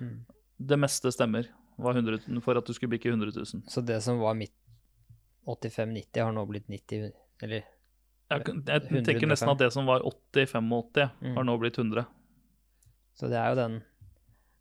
Mm. 0.00 0.20
det 0.60 0.76
meste 0.78 1.10
stemmer 1.10 1.48
var 1.80 1.96
100, 1.98 2.20
for 2.44 2.56
at 2.60 2.64
du 2.68 2.72
skulle 2.76 2.92
bikke 2.92 3.08
100 3.10 3.32
000. 3.34 3.64
Så 3.68 3.80
det 3.84 3.96
som 4.04 4.20
var 4.20 4.36
midt 4.38 4.52
85-90, 5.48 6.20
har 6.22 6.32
nå 6.36 6.44
blitt 6.46 6.68
90 6.68 7.10
Eller 7.42 7.64
Jeg, 8.30 8.44
jeg 8.46 8.82
100, 8.84 9.04
tenker 9.08 9.26
nesten 9.32 9.48
at 9.50 9.58
det 9.58 9.72
som 9.74 9.86
var 9.88 10.04
80-85, 10.06 11.10
Mm. 11.24 11.34
har 11.36 11.44
nå 11.48 11.56
blitt 11.58 11.78
100. 11.80 12.04
Så 13.18 13.28
det 13.28 13.36
er 13.40 13.54
den 13.58 13.80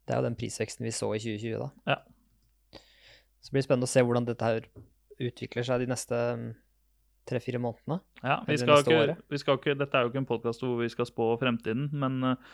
Det 0.08 0.16
er 0.16 0.22
jo 0.24 0.24
den 0.30 0.36
prisveksten 0.40 0.84
vi 0.88 0.90
så 0.96 1.12
i 1.14 1.20
2020, 1.20 1.60
da. 1.60 1.70
Ja. 1.86 2.80
Så 3.42 3.52
blir 3.52 3.62
det 3.62 3.68
spennende 3.68 3.86
å 3.86 3.94
se 3.94 4.02
hvordan 4.02 4.26
dette 4.26 4.42
her 4.48 4.66
utvikler 5.22 5.64
seg 5.68 5.80
de 5.84 5.92
neste 5.92 6.16
mm, 6.40 6.56
tre-fire 7.30 7.62
månedene. 7.62 8.00
Ja, 8.24 8.40
vi 8.48 8.58
skal 8.60 8.84
ikke, 8.84 9.16
vi 9.30 9.40
skal 9.42 9.60
ikke, 9.60 9.78
dette 9.80 9.98
er 9.98 10.06
jo 10.06 10.12
ikke 10.12 10.22
en 10.24 10.30
podkast 10.30 10.66
hvor 10.66 10.80
vi 10.82 10.90
skal 10.92 11.08
spå 11.10 11.32
fremtiden, 11.42 11.88
men 12.02 12.20
eh, 12.32 12.52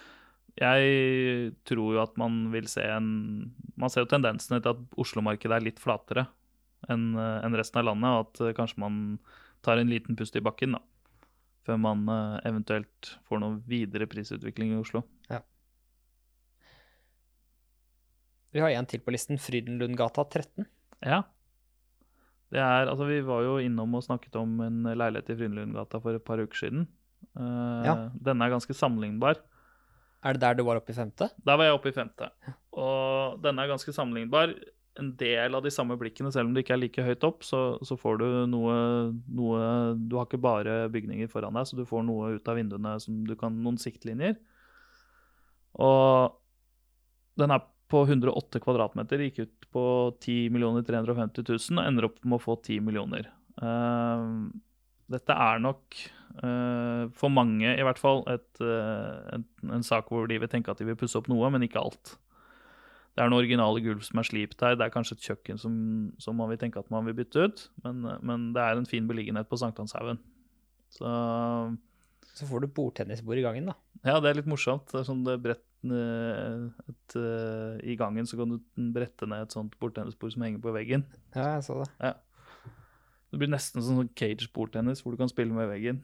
jeg 0.59 1.53
tror 1.67 1.97
jo 1.97 2.01
at 2.03 2.15
man 2.19 2.45
vil 2.53 2.67
se 2.71 2.83
en 2.87 3.07
Man 3.75 3.91
ser 3.91 4.05
jo 4.05 4.11
tendensene 4.13 4.61
til 4.63 4.71
at 4.71 4.99
Oslo-markedet 5.03 5.57
er 5.57 5.65
litt 5.65 5.81
flatere 5.83 6.29
enn 6.87 7.17
en 7.17 7.57
resten 7.57 7.81
av 7.81 7.89
landet, 7.89 8.11
og 8.11 8.27
at 8.27 8.43
eh, 8.45 8.55
kanskje 8.55 8.83
man 8.83 8.99
tar 9.65 9.81
en 9.81 9.89
liten 9.91 10.15
pust 10.15 10.37
i 10.37 10.43
bakken 10.45 10.77
da, 10.77 10.83
før 11.67 11.81
man 11.81 12.05
eh, 12.11 12.39
eventuelt 12.51 13.15
får 13.27 13.41
noen 13.43 13.59
videre 13.67 14.07
prisutvikling 14.11 14.75
i 14.75 14.81
Oslo. 14.83 15.03
Vi 18.55 18.61
har 18.63 18.71
en 18.71 18.85
til 18.87 19.01
på 19.03 19.11
listen, 19.11 19.35
Frydenlundgata 19.35 20.23
13. 20.23 20.63
Ja. 21.03 21.25
Det 22.53 22.61
er, 22.61 22.87
altså 22.91 23.07
Vi 23.09 23.21
var 23.25 23.41
jo 23.43 23.57
innom 23.63 23.97
og 23.97 24.03
snakket 24.05 24.35
om 24.39 24.59
en 24.61 24.83
leilighet 24.85 25.33
i 25.33 25.37
Frynlundgata 25.39 25.99
for 26.03 26.15
et 26.17 26.25
par 26.25 26.41
uker 26.43 26.65
siden. 26.65 26.85
Uh, 27.33 27.81
Ja. 27.85 27.95
Denne 28.29 28.45
er 28.45 28.53
ganske 28.53 28.75
sammenlignbar. 28.77 29.41
Er 30.25 30.33
det 30.33 30.41
der 30.41 30.55
du 30.57 30.63
var 30.65 30.79
oppe 30.79 30.93
i 30.93 30.97
femte? 30.97 31.29
Der 31.45 31.57
var 31.57 31.67
jeg 31.67 31.75
oppe 31.77 31.91
i 31.91 31.95
femte. 31.95 32.29
Og 32.73 33.41
denne 33.43 33.61
er 33.61 33.69
ganske 33.73 33.93
sammenlignbar. 33.93 34.53
En 34.97 35.11
del 35.19 35.53
av 35.57 35.61
de 35.65 35.69
samme 35.73 35.97
blikkene, 35.99 36.31
selv 36.31 36.47
om 36.47 36.53
det 36.55 36.63
ikke 36.63 36.73
er 36.77 36.79
like 36.79 37.03
høyt 37.03 37.25
opp, 37.27 37.43
så, 37.43 37.77
så 37.83 37.97
får 37.99 38.21
du 38.21 38.25
noe, 38.47 38.75
noe 39.27 39.59
Du 39.99 40.15
har 40.15 40.25
ikke 40.25 40.39
bare 40.41 40.85
bygninger 40.93 41.27
foran 41.27 41.57
deg, 41.57 41.67
så 41.67 41.75
du 41.77 41.83
får 41.85 42.05
noe 42.07 42.37
ut 42.37 42.47
av 42.47 42.55
vinduene 42.55 42.95
som 43.03 43.19
du 43.27 43.35
kan 43.35 43.57
Noen 43.65 43.77
siktlinjer. 43.81 44.37
Og 45.75 46.37
den 47.35 47.51
er 47.51 47.65
på 47.91 48.01
108 48.07 48.61
kvadratmeter, 48.63 49.21
gikk 49.27 49.43
ut 49.45 49.69
på 49.75 49.85
10 50.23 50.49
350 50.87 51.45
000 51.45 51.79
og 51.79 51.85
ender 51.85 52.07
opp 52.09 52.21
med 52.23 52.39
å 52.39 52.43
få 52.43 52.57
10 52.57 52.83
millioner. 52.85 53.29
Uh, 53.61 54.49
dette 55.11 55.35
er 55.37 55.61
nok, 55.61 55.97
uh, 56.41 57.05
for 57.15 57.33
mange 57.33 57.69
i 57.69 57.85
hvert 57.85 58.01
fall, 58.01 58.23
et, 58.31 58.49
uh, 58.63 59.37
en, 59.37 59.45
en 59.77 59.85
sak 59.85 60.09
hvor 60.09 60.29
de 60.31 60.39
vil 60.41 60.51
tenke 60.51 60.73
at 60.73 60.81
de 60.81 60.89
vil 60.89 60.97
pusse 60.99 61.17
opp 61.19 61.29
noe, 61.31 61.51
men 61.53 61.67
ikke 61.67 61.83
alt. 61.83 62.15
Det 63.15 63.23
er 63.23 63.29
noen 63.31 63.45
originale 63.45 63.79
gulv 63.79 64.01
som 64.03 64.19
er 64.19 64.27
slipt 64.27 64.59
her. 64.65 64.75
Det 64.75 64.83
er 64.83 64.91
kanskje 64.91 65.15
et 65.15 65.27
kjøkken 65.29 65.59
som, 65.61 65.75
som 66.19 66.35
man 66.35 66.49
vil 66.51 66.59
tenke 66.59 66.81
at 66.81 66.89
man 66.91 67.05
vil 67.07 67.15
bytte 67.15 67.45
ut, 67.47 67.61
men, 67.85 68.01
men 68.27 68.49
det 68.55 68.63
er 68.63 68.75
en 68.75 68.89
fin 68.89 69.05
beliggenhet 69.07 69.47
på 69.47 69.59
Sankthanshaugen. 69.61 70.19
Så 70.91 71.11
Så 72.35 72.47
får 72.49 72.65
du 72.65 72.73
bordtennisbord 72.75 73.39
i 73.39 73.45
gangen, 73.45 73.71
da. 73.71 73.77
ja, 74.03 74.19
det 74.19 74.31
er 74.31 74.41
litt 74.41 74.49
morsomt. 74.51 74.89
Det 74.91 74.99
er 74.99 75.07
sånn 75.07 75.23
det 75.23 75.37
brett, 75.45 75.63
et, 75.93 77.15
eh, 77.19 77.91
I 77.91 77.97
gangen 77.99 78.25
så 78.25 78.39
kan 78.39 78.55
du 78.55 78.57
brette 78.95 79.27
ned 79.29 79.45
et 79.45 79.55
sånt 79.55 79.75
bordtennisbord 79.81 80.33
som 80.33 80.45
henger 80.45 80.63
på 80.63 80.73
veggen. 80.75 81.05
Ja, 81.35 81.55
jeg 81.55 81.67
så 81.67 81.81
det. 81.83 82.15
Det 83.31 83.41
blir 83.41 83.51
nesten 83.51 83.83
sånn 83.83 84.09
cage 84.15 84.47
bordtennis 84.55 85.03
hvor 85.03 85.13
du 85.13 85.19
kan 85.19 85.31
spille 85.31 85.53
med 85.53 85.69
veggen. 85.69 86.03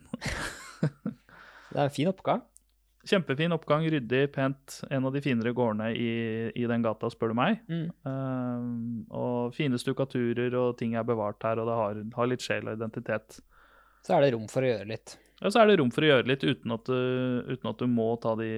Det 1.71 1.79
er 1.79 1.85
en 1.87 1.93
fin 1.95 2.09
oppgang. 2.11 2.41
Kjempefin 3.07 3.55
oppgang, 3.55 3.85
ryddig, 3.89 4.25
pent. 4.35 4.81
En 4.93 5.07
av 5.07 5.15
de 5.15 5.21
finere 5.23 5.53
gårdene 5.57 5.87
i, 5.95 6.11
i 6.51 6.67
den 6.69 6.83
gata, 6.85 7.09
spør 7.09 7.31
du 7.31 7.37
meg. 7.39 7.61
Mm. 7.71 7.87
Um, 8.05 9.05
og 9.07 9.55
fine 9.55 9.79
stukaturer, 9.81 10.53
og 10.59 10.75
ting 10.77 10.97
er 10.99 11.07
bevart 11.07 11.41
her, 11.47 11.61
og 11.63 11.69
det 11.69 11.77
har, 11.79 12.03
har 12.19 12.29
litt 12.29 12.45
sjel 12.45 12.67
og 12.67 12.77
identitet. 12.77 13.39
Så 14.05 14.17
er 14.17 14.25
det 14.25 14.33
rom 14.35 14.45
for 14.51 14.65
å 14.65 14.69
gjøre 14.69 14.89
litt. 14.91 15.15
Og 15.41 15.49
så 15.53 15.61
er 15.63 15.71
det 15.71 15.79
rom 15.79 15.89
for 15.93 16.05
å 16.05 16.09
gjøre 16.11 16.27
litt 16.29 16.43
uten 16.45 16.73
at 16.75 16.85
du, 16.85 16.97
uten 17.49 17.69
at 17.71 17.79
du 17.81 17.87
må 17.89 18.11
ta 18.21 18.35
de 18.37 18.49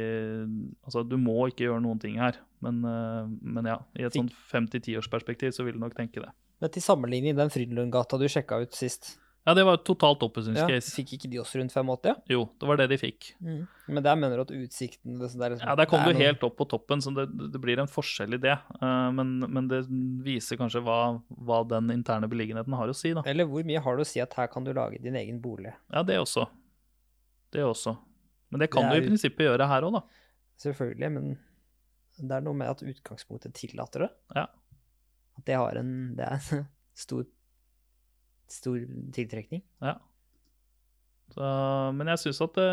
Altså, 0.84 1.04
du 1.08 1.15
må 1.22 1.48
ikke 1.48 1.69
gjøre 1.69 1.82
noen 1.84 2.02
ting 2.02 2.19
her. 2.19 2.38
Men, 2.63 2.84
eh, 2.88 3.34
men 3.41 3.72
ja, 3.72 3.80
i 4.00 4.04
et 4.08 4.15
sånt 4.15 4.36
fem 4.52 4.67
til 4.72 4.84
tiårsperspektiv 4.84 5.56
så 5.56 5.65
vil 5.67 5.78
du 5.80 5.84
nok 5.84 5.96
tenke 5.98 6.24
det. 6.24 6.32
Men 6.63 6.72
til 6.72 6.84
sammenligning, 6.84 7.36
den 7.36 7.52
Frydenlundgata 7.52 8.19
du 8.19 8.28
sjekka 8.32 8.62
ut 8.63 8.76
sist, 8.78 9.17
Ja, 9.43 9.52
det 9.52 9.65
var 9.67 9.76
et 9.76 9.82
totalt 9.84 10.22
ja, 10.24 10.28
oppussingscase. 10.30 10.93
fikk 10.96 11.10
ikke 11.17 11.30
de 11.34 11.39
også 11.41 11.60
rundt 11.60 11.74
85? 11.76 12.22
Jo, 12.32 12.46
det 12.62 12.67
var 12.69 12.78
det 12.80 12.86
de 12.93 12.98
fikk. 13.02 13.34
Men 13.43 14.00
der 14.06 14.15
mener 14.15 14.39
du 14.39 14.43
at 14.46 14.54
utsikten 14.56 15.17
det, 15.19 15.34
det 15.36 15.43
er 15.43 15.52
liksom, 15.52 15.67
Ja, 15.67 15.76
Der 15.76 15.89
kom 15.91 16.00
du 16.06 16.13
noe- 16.13 16.22
helt 16.22 16.46
opp 16.48 16.56
på 16.56 16.67
toppen, 16.72 17.04
så 17.04 17.12
det, 17.12 17.26
det 17.52 17.60
blir 17.60 17.82
en 17.84 17.91
forskjell 17.91 18.38
i 18.38 18.39
det. 18.39 18.56
Uh, 18.80 19.12
men, 19.12 19.39
men 19.52 19.67
det 19.67 19.82
viser 20.24 20.56
kanskje 20.56 20.80
hva, 20.88 21.19
hva 21.28 21.60
den 21.67 21.91
interne 21.91 22.30
beliggenheten 22.32 22.72
har 22.80 22.88
å 22.88 22.96
si, 22.96 23.12
da. 23.12 23.26
Eller 23.28 23.43
hvor 23.43 23.67
mye 23.67 23.84
har 23.84 24.00
det 24.00 24.08
å 24.08 24.12
si 24.13 24.24
at 24.24 24.34
her 24.39 24.48
kan 24.48 24.63
du 24.63 24.72
lage 24.72 25.04
din 25.04 25.19
egen 25.19 25.41
bolig? 25.43 25.76
Ja, 25.91 26.04
det 26.08 26.22
også. 26.24 26.48
Det 27.54 27.63
også. 27.66 27.96
Men 28.54 28.62
det 28.63 28.70
kan 28.74 28.89
Det 28.89 29.00
du 29.00 29.04
i 29.06 29.08
prinsippet 29.10 29.46
gjøre 29.48 29.68
her 29.70 29.86
òg, 29.88 29.96
da. 29.98 30.02
Selvfølgelig, 30.63 31.10
men 31.16 31.32
det 32.20 32.36
er 32.38 32.44
noe 32.46 32.58
med 32.58 32.70
at 32.70 32.84
utgangspunktet 32.86 33.54
tillater 33.58 34.06
det. 34.06 34.12
Ja. 34.38 34.48
At 35.38 35.46
det 35.50 35.56
har 35.58 35.80
en 35.82 35.94
Det 36.18 36.26
er 36.28 36.38
en 36.60 36.68
stor 37.06 37.24
stor 38.54 38.78
tiltrekning. 39.16 39.63
Ja. 39.82 39.96
Så, 41.34 41.46
men 41.98 42.12
jeg 42.12 42.22
syns 42.22 42.42
at 42.46 42.54
det, 42.60 42.68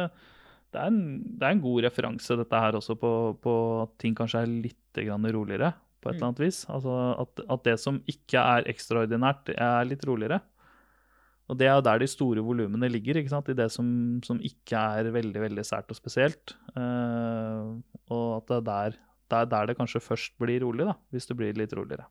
det, 0.75 0.81
er 0.83 0.90
en, 0.90 0.99
det 1.40 1.47
er 1.47 1.55
en 1.57 1.62
god 1.64 1.79
referanse, 1.87 2.37
dette 2.37 2.61
her 2.61 2.77
også, 2.77 2.97
på, 3.01 3.12
på 3.40 3.55
at 3.87 3.95
ting 4.03 4.16
kanskje 4.19 4.43
er 4.45 4.51
litt 4.66 5.01
roligere 5.01 5.71
på 6.03 6.11
et 6.11 6.16
Mm. 6.16 6.16
eller 6.16 6.27
annet 6.29 6.40
vis. 6.43 6.59
Altså 6.69 6.93
at, 7.23 7.40
at 7.57 7.64
det 7.64 7.77
som 7.81 8.03
ikke 8.09 8.40
er 8.40 8.69
ekstraordinært, 8.73 9.51
er 9.57 9.85
litt 9.88 10.05
roligere. 10.09 10.40
Og 11.50 11.58
det 11.58 11.66
er 11.66 11.80
der 11.82 11.98
de 11.98 12.06
store 12.06 12.42
volumene 12.46 12.86
ligger, 12.92 13.18
ikke 13.18 13.32
sant? 13.32 13.48
i 13.50 13.56
det 13.58 13.66
som, 13.74 13.86
som 14.22 14.38
ikke 14.46 14.78
er 15.00 15.08
veldig 15.10 15.40
veldig 15.42 15.64
sært 15.66 15.90
og 15.90 15.98
spesielt. 15.98 16.52
Uh, 16.76 17.80
og 18.14 18.26
at 18.38 18.46
det 18.52 18.58
er 18.60 18.66
der, 18.68 18.98
det 19.30 19.40
er 19.40 19.48
der 19.50 19.70
det 19.70 19.76
kanskje 19.80 20.02
først 20.04 20.36
blir 20.38 20.62
rolig, 20.62 20.86
da, 20.86 20.94
hvis 21.10 21.26
det 21.26 21.36
blir 21.40 21.58
litt 21.58 21.74
roligere. 21.74 22.06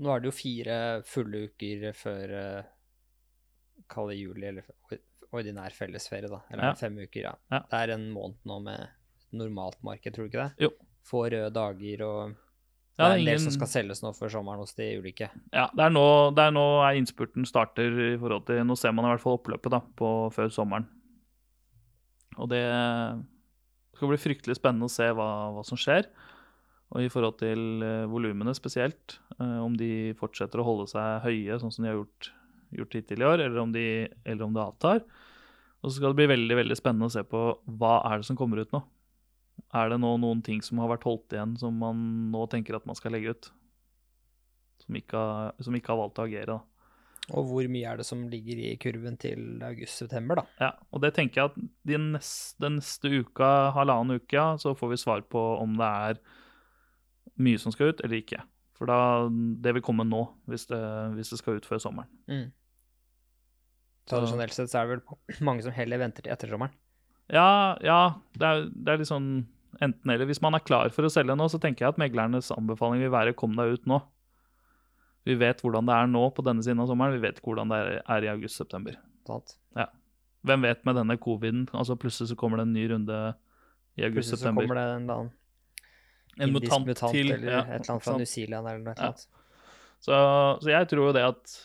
Nå 0.00 0.12
er 0.14 0.22
det 0.22 0.30
jo 0.30 0.36
fire 0.38 0.76
fulle 1.04 1.42
uker 1.50 1.90
før 1.98 2.36
uh, 2.38 2.68
Kall 3.90 4.12
det 4.12 4.20
juli, 4.20 4.46
eller 4.46 5.00
ordinær 5.34 5.74
fellesferie, 5.74 6.30
da. 6.30 6.38
Eller 6.52 6.70
Ja. 6.70 6.74
fem 6.78 6.94
uker, 7.00 7.24
ja. 7.24 7.34
Ja. 7.50 7.60
Det 7.66 7.80
er 7.80 7.92
en 7.96 8.06
måned 8.14 8.38
nå 8.46 8.60
med 8.62 8.86
normalt 9.34 9.82
marked, 9.82 10.14
tror 10.14 10.28
du 10.28 10.30
ikke 10.30 10.46
det? 10.46 10.68
Jo. 10.68 10.70
Få 11.10 11.24
røde 11.26 11.50
dager 11.54 12.04
og 12.06 12.36
Det 13.00 13.06
Ja, 13.06 13.10
er 13.14 13.16
det 13.16 13.22
en 13.22 13.30
del 13.30 13.38
som 13.40 13.54
skal 13.54 13.68
selges 13.72 14.02
nå 14.04 14.10
før 14.12 14.28
sommeren 14.34 14.60
hos 14.60 14.74
de 14.76 14.86
ulike. 15.00 15.30
Ja, 15.56 15.70
det 15.72 15.86
er 15.86 15.92
nå, 15.94 16.06
det 16.36 16.44
er 16.44 16.52
nå 16.52 16.64
innspurten 16.98 17.46
starter 17.48 17.94
i 18.10 18.16
forhold 18.20 18.44
til 18.50 18.60
Nå 18.68 18.76
ser 18.76 18.92
man 18.92 19.08
i 19.08 19.12
hvert 19.14 19.22
fall 19.22 19.38
oppløpet 19.38 19.72
da, 19.72 19.80
på, 19.96 20.10
før 20.34 20.52
sommeren. 20.52 20.84
Og 22.36 22.50
det 22.52 22.60
skal 23.96 24.12
bli 24.12 24.20
fryktelig 24.20 24.58
spennende 24.58 24.90
å 24.90 24.92
se 24.92 25.08
hva, 25.16 25.30
hva 25.56 25.64
som 25.64 25.80
skjer. 25.80 26.10
Og 26.90 27.06
i 27.06 27.10
forhold 27.12 27.38
til 27.40 27.84
uh, 27.86 28.04
volumene 28.10 28.52
spesielt, 28.56 29.16
eh, 29.38 29.58
om 29.62 29.76
de 29.78 30.10
fortsetter 30.18 30.58
å 30.58 30.66
holde 30.66 30.88
seg 30.90 31.22
høye, 31.22 31.58
sånn 31.62 31.70
som 31.70 31.84
de 31.84 31.92
har 31.92 32.00
gjort, 32.00 32.30
gjort 32.74 32.96
hittil 32.98 33.22
i 33.22 33.28
år, 33.28 33.44
eller 33.44 33.60
om, 33.62 33.74
de, 33.74 33.84
eller 34.24 34.46
om 34.46 34.56
det 34.56 34.64
avtar. 34.64 35.04
Og 35.80 35.88
så 35.88 35.96
skal 35.96 36.10
det 36.10 36.18
bli 36.18 36.32
veldig 36.32 36.56
veldig 36.58 36.76
spennende 36.76 37.06
å 37.06 37.14
se 37.14 37.22
på 37.24 37.44
hva 37.78 38.00
er 38.10 38.20
det 38.20 38.28
som 38.28 38.38
kommer 38.38 38.60
ut 38.60 38.74
nå. 38.74 38.82
Er 39.76 39.92
det 39.92 40.00
nå 40.02 40.16
noen 40.18 40.40
ting 40.42 40.62
som 40.66 40.80
har 40.82 40.90
vært 40.90 41.06
holdt 41.06 41.36
igjen, 41.36 41.54
som 41.60 41.76
man 41.78 42.02
nå 42.32 42.46
tenker 42.50 42.74
at 42.78 42.86
man 42.88 42.98
skal 42.98 43.14
legge 43.14 43.36
ut? 43.36 43.50
Som 44.82 44.98
ikke 44.98 45.22
som 45.62 45.76
ikke 45.76 45.92
har 45.92 46.00
valgt 46.00 46.18
å 46.18 46.26
agere, 46.26 46.58
da. 46.58 46.60
Og 47.36 47.46
hvor 47.46 47.66
mye 47.70 47.86
er 47.86 48.00
det 48.00 48.06
som 48.08 48.24
ligger 48.26 48.58
i 48.58 48.70
kurven 48.80 49.14
til 49.20 49.60
august-september, 49.62 50.40
da? 50.40 50.44
Ja, 50.58 50.70
og 50.90 51.04
det 51.04 51.12
tenker 51.14 51.40
jeg 51.40 51.50
at 51.52 51.58
de 51.86 51.98
neste, 52.02 52.58
den 52.64 52.80
neste 52.80 53.12
uka, 53.20 53.50
halvannen 53.76 54.18
uke, 54.18 54.34
ja, 54.34 54.46
så 54.58 54.74
får 54.74 54.94
vi 54.94 54.98
svar 55.04 55.22
på 55.30 55.42
om 55.60 55.76
det 55.78 55.90
er 56.08 56.22
mye 57.40 57.60
som 57.62 57.74
skal 57.74 57.92
ut, 57.92 58.02
eller 58.02 58.18
ikke. 58.18 58.40
For 58.78 58.90
da, 58.90 59.28
det 59.62 59.76
vil 59.76 59.84
komme 59.84 60.06
nå, 60.08 60.24
hvis 60.50 60.66
det, 60.72 60.80
hvis 61.14 61.30
det 61.30 61.38
skal 61.38 61.60
ut 61.60 61.68
før 61.68 61.82
sommeren. 61.84 62.10
Mm. 62.26 62.48
Tradisjonelt 64.10 64.56
sett 64.56 64.72
så 64.72 64.80
er 64.80 64.88
det 64.88 64.96
vel 64.96 65.44
mange 65.46 65.62
som 65.62 65.76
heller 65.76 66.00
venter 66.02 66.26
til 66.26 66.34
etter 66.34 66.50
sommeren. 66.50 66.74
Ja, 67.30 67.76
ja, 67.84 68.00
det 68.34 68.48
er, 68.48 68.64
det 68.74 68.90
er 68.90 69.02
litt 69.04 69.10
sånn 69.12 69.30
enten 69.80 70.10
eller. 70.10 70.26
Hvis 70.26 70.40
man 70.42 70.56
er 70.58 70.64
klar 70.66 70.90
for 70.94 71.06
å 71.06 71.10
selge 71.12 71.36
nå, 71.38 71.46
så 71.52 71.60
tenker 71.62 71.86
jeg 71.86 71.94
at 71.94 72.00
meglernes 72.02 72.50
anbefaling 72.54 73.02
vil 73.04 73.12
være 73.14 73.36
kom 73.38 73.54
deg 73.58 73.76
ut 73.78 73.86
nå. 73.90 74.00
Vi 75.28 75.36
vet 75.36 75.60
hvordan 75.60 75.86
det 75.86 75.94
er 75.94 76.08
nå 76.10 76.22
på 76.34 76.42
denne 76.46 76.64
siden 76.64 76.80
av 76.80 76.88
sommeren, 76.90 77.12
vi 77.14 77.22
vet 77.26 77.38
ikke 77.38 77.52
hvordan 77.52 77.70
det 77.72 77.80
er, 78.00 78.24
i 78.24 78.30
august-september. 78.32 78.96
Ja. 79.76 79.86
Hvem 80.48 80.62
vet 80.64 80.86
med 80.88 80.96
denne 80.96 81.18
coviden, 81.20 81.66
altså 81.76 81.96
plutselig 82.00 82.30
så 82.32 82.36
kommer 82.40 82.56
det 82.62 82.64
en 82.70 82.72
ny 82.72 82.86
runde 82.94 83.18
i 84.00 84.00
Plutselig 84.00 84.00
så 84.00 84.08
august-september. 84.08 84.64
kommer 84.64 84.80
det 84.80 84.86
en 84.88 85.10
annen 85.12 85.30
En 86.40 86.48
indisk 86.48 86.70
mutant, 86.72 86.86
mutant, 86.88 87.12
til. 87.12 87.32
eller 87.34 87.52
ja, 87.52 87.60
et 87.66 87.82
eller 87.82 87.92
annet 87.92 88.04
fra? 88.06 88.16
New 88.16 88.30
Zealand 88.30 88.70
eller 88.70 88.84
noe 88.86 88.94
Ja. 88.96 89.12
Så, 90.00 90.16
så 90.64 90.70
jeg 90.72 90.88
tror 90.88 91.10
jo 91.10 91.12
det 91.12 91.22
at 91.28 91.56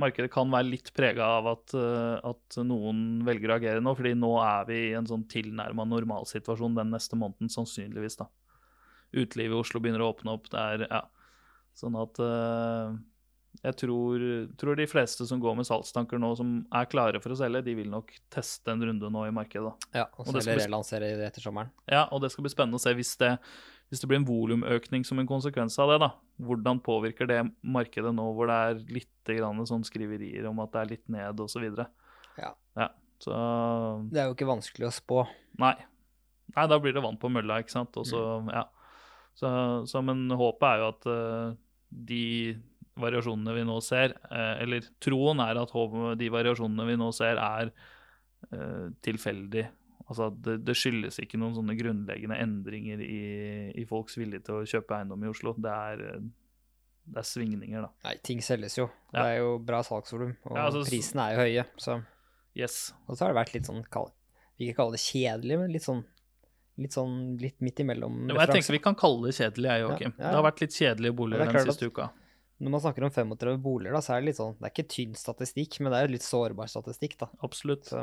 markedet 0.00 0.30
kan 0.34 0.50
være 0.50 0.68
litt 0.70 0.90
prega 0.96 1.22
av 1.38 1.46
at, 1.52 1.74
eh, 1.78 2.20
at 2.30 2.58
noen 2.66 3.22
velger 3.26 3.52
å 3.52 3.56
agere 3.60 3.80
nå, 3.84 3.94
fordi 3.96 4.14
nå 4.18 4.32
er 4.42 4.64
vi 4.68 4.78
i 4.90 4.94
en 4.98 5.06
sånn 5.06 5.26
tilnærma 5.30 5.86
normalsituasjon 5.86 6.74
den 6.80 6.90
neste 6.90 7.14
måneden, 7.20 7.48
sannsynligvis. 7.52 8.16
da. 8.18 8.26
Utelivet 9.14 9.54
i 9.54 9.60
Oslo 9.60 9.80
begynner 9.80 10.02
å 10.02 10.12
åpne 10.14 10.34
opp. 10.34 10.48
Det 10.50 10.58
er, 10.58 10.86
ja. 10.90 11.02
Sånn 11.78 11.94
at 11.98 12.18
uh, 12.22 12.94
jeg 13.62 13.76
tror, 13.78 14.22
tror 14.58 14.76
de 14.78 14.86
fleste 14.90 15.26
som 15.26 15.38
går 15.42 15.54
med 15.60 15.66
salgstanker 15.66 16.18
nå, 16.18 16.32
som 16.38 16.56
er 16.74 16.86
klare 16.90 17.20
for 17.22 17.30
å 17.34 17.38
selge, 17.38 17.62
de 17.66 17.74
vil 17.78 17.90
nok 17.90 18.10
teste 18.34 18.70
en 18.74 18.82
runde 18.82 19.10
nå 19.10 19.22
i 19.28 19.34
markedet. 19.34 19.70
da. 19.70 20.00
Ja, 20.00 20.04
og 20.18 20.26
Og 20.26 20.26
så 20.26 20.32
det 20.34 20.42
skal 20.42 20.58
bli- 20.58 20.66
relansere 20.66 21.12
etter 21.28 21.40
sommeren. 21.46 21.70
Ja, 21.90 22.08
og 22.10 22.20
det 22.22 22.32
skal 22.34 22.42
bli 22.46 22.50
spennende 22.54 22.78
å 22.78 22.82
se 22.82 22.94
hvis 22.94 23.16
det, 23.22 23.38
hvis 23.94 24.02
det 24.02 24.10
blir 24.10 24.18
en 24.18 24.26
volumøkning 24.26 25.06
som 25.06 25.20
en 25.22 25.28
konsekvens 25.30 25.78
av 25.78 25.92
det. 25.92 26.00
da. 26.02 26.10
Hvordan 26.42 26.82
påvirker 26.82 27.30
det 27.30 27.40
markedet 27.62 28.10
nå 28.10 28.26
hvor 28.34 28.50
det 28.50 28.58
er 28.58 28.84
litt 28.90 29.32
sånn 29.70 29.86
skriverier 29.86 30.48
om 30.50 30.58
at 30.64 30.74
det 30.74 30.80
er 30.80 30.90
litt 30.90 31.08
ned 31.14 31.40
osv. 31.40 31.64
Ja. 32.36 32.50
ja. 32.74 32.88
Så 33.22 33.34
Det 34.10 34.20
er 34.20 34.26
jo 34.28 34.34
ikke 34.34 34.50
vanskelig 34.50 34.90
å 34.90 34.94
spå. 34.94 35.24
nei. 35.62 35.76
Nei, 36.54 36.66
da 36.68 36.76
blir 36.78 36.92
det 36.94 37.02
vann 37.02 37.16
på 37.18 37.30
mølla, 37.32 37.62
ikke 37.62 37.72
sant. 37.72 37.96
Også, 37.98 38.20
mm. 38.44 38.50
ja. 38.52 38.66
Så, 39.34 39.48
så, 39.90 40.02
men 40.04 40.28
håpet 40.30 40.66
er 40.68 40.82
jo 40.82 40.90
at 40.92 41.06
uh, 41.08 41.56
de 41.88 42.26
variasjonene 43.00 43.56
vi 43.56 43.64
nå 43.66 43.78
ser, 43.82 44.14
uh, 44.28 44.60
eller 44.62 44.84
troen 45.02 45.40
er 45.42 45.58
at 45.58 45.72
de 46.20 46.28
variasjonene 46.30 46.86
vi 46.86 46.98
nå 47.00 47.08
ser, 47.16 47.40
er 47.40 47.72
uh, 48.52 48.92
tilfeldig. 49.02 49.64
Altså 50.04 50.28
det, 50.44 50.58
det 50.66 50.74
skyldes 50.76 51.16
ikke 51.22 51.38
noen 51.40 51.54
sånne 51.56 51.76
grunnleggende 51.78 52.36
endringer 52.42 53.00
i, 53.00 53.20
i 53.80 53.84
folks 53.88 54.18
vilje 54.20 54.42
til 54.44 54.60
å 54.60 54.66
kjøpe 54.68 54.98
eiendom 54.98 55.22
i 55.24 55.30
Oslo. 55.30 55.54
Det 55.56 55.72
er, 55.72 56.02
det 57.08 57.22
er 57.22 57.28
svingninger, 57.28 57.86
da. 57.86 57.92
Nei, 58.08 58.16
ting 58.26 58.42
selges 58.44 58.76
jo. 58.76 58.90
Ja. 59.14 59.22
Det 59.22 59.28
er 59.30 59.38
jo 59.40 59.54
bra 59.64 59.80
salgsvolum, 59.86 60.34
og 60.44 60.58
Ja, 60.58 60.66
altså, 60.66 60.84
prisene 60.90 61.28
er 61.28 61.36
jo 61.36 61.46
høye. 61.46 61.64
Så. 61.80 62.00
Yes. 62.58 62.82
Og 63.08 63.16
så 63.16 63.24
har 63.24 63.32
det 63.32 63.40
vært 63.40 63.54
litt 63.56 63.70
sånn, 63.70 63.80
kall, 63.92 64.12
vi 64.60 64.68
kan 64.70 64.82
kalle 64.82 64.98
det 64.98 65.04
kjedelig, 65.06 65.62
men 65.62 65.72
litt 65.74 65.86
sånn 65.86 66.04
litt 66.80 66.94
sånn 66.96 67.36
litt 67.38 67.60
midt 67.62 67.80
imellom. 67.84 68.24
Jo, 68.26 68.34
jeg 68.34 68.50
tenker 68.50 68.74
vi 68.74 68.82
kan 68.82 68.96
kalle 68.98 69.28
det 69.28 69.36
kjedelig, 69.36 69.68
jeg, 69.70 69.82
Joakim. 69.84 70.12
Ja, 70.16 70.18
ja. 70.18 70.26
Det 70.26 70.38
har 70.40 70.46
vært 70.48 70.62
litt 70.64 70.76
kjedelige 70.76 71.16
boliger 71.20 71.44
er 71.46 71.54
den 71.54 71.68
siste 71.70 71.90
uka. 71.90 72.08
Når 72.64 72.72
man 72.74 72.82
snakker 72.82 73.06
om 73.06 73.12
35 73.14 73.60
boliger, 73.62 73.94
da, 73.94 74.00
så 74.02 74.14
er 74.14 74.22
det 74.22 74.28
litt 74.30 74.38
sånn 74.38 74.52
Det 74.56 74.68
er 74.68 74.72
ikke 74.72 74.90
tynn 74.90 75.14
statistikk, 75.18 75.78
men 75.82 75.90
det 75.90 75.98
er 75.98 76.06
jo 76.06 76.12
litt 76.14 76.26
sårbar 76.26 76.70
statistikk, 76.70 77.16
da. 77.20 77.28
Absolutt. 77.46 77.86
Så, 77.90 78.02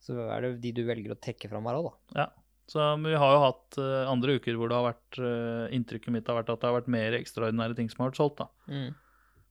så 0.00 0.16
er 0.32 0.40
det 0.46 0.52
de 0.62 0.72
du 0.72 0.82
velger 0.88 1.12
å 1.14 1.18
trekke 1.20 1.50
fram 1.52 1.66
her 1.68 1.76
òg, 1.80 1.90
da. 1.90 2.22
Ja. 2.22 2.28
Så, 2.70 2.78
vi 3.02 3.12
har 3.18 3.32
jo 3.34 3.38
hatt 3.42 3.76
uh, 3.82 4.06
andre 4.06 4.36
uker 4.38 4.54
hvor 4.54 4.70
det 4.70 4.76
har 4.78 4.84
vært 4.92 5.16
uh, 5.18 5.64
Inntrykket 5.74 6.12
mitt 6.14 6.28
har 6.30 6.36
vært 6.38 6.52
at 6.54 6.60
det 6.62 6.68
har 6.70 6.76
vært 6.78 6.90
mer 6.94 7.16
ekstraordinære 7.18 7.74
ting 7.80 7.88
som 7.90 8.04
har 8.04 8.12
vært 8.12 8.20
solgt. 8.20 8.38
da. 8.44 8.46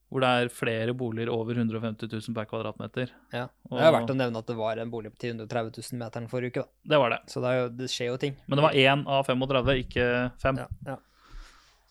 Hvor 0.09 0.23
det 0.23 0.29
er 0.39 0.47
flere 0.49 0.93
boliger 0.97 1.29
over 1.29 1.53
150 1.59 2.07
000 2.09 2.33
per 2.33 2.47
kvadratmeter. 2.49 3.11
Ja. 3.35 3.43
Og- 3.69 3.75
Det 3.77 3.83
er 3.85 3.91
verdt 3.93 4.09
å 4.09 4.15
nevne 4.17 4.39
at 4.41 4.47
det 4.47 4.55
var 4.57 4.79
en 4.81 4.89
bolig 4.89 5.11
på 5.13 5.19
130 5.27 5.83
000 5.91 5.99
meteren 5.99 6.29
forrige 6.31 6.49
uke, 6.55 6.63
da. 6.63 6.89
Det 6.95 6.99
var 7.03 7.09
det. 7.13 7.19
Så 7.29 7.43
det, 7.43 7.49
er 7.51 7.59
jo, 7.59 7.67
det 7.83 7.89
skjer 7.93 8.07
jo 8.09 8.17
ting. 8.23 8.37
Men 8.47 8.57
det 8.57 8.63
var 8.65 8.79
én 8.79 9.03
av 9.05 9.27
35, 9.27 9.75
ikke 9.83 10.07
fem. 10.41 10.57
Ja, 10.63 10.67
ja. 10.87 10.97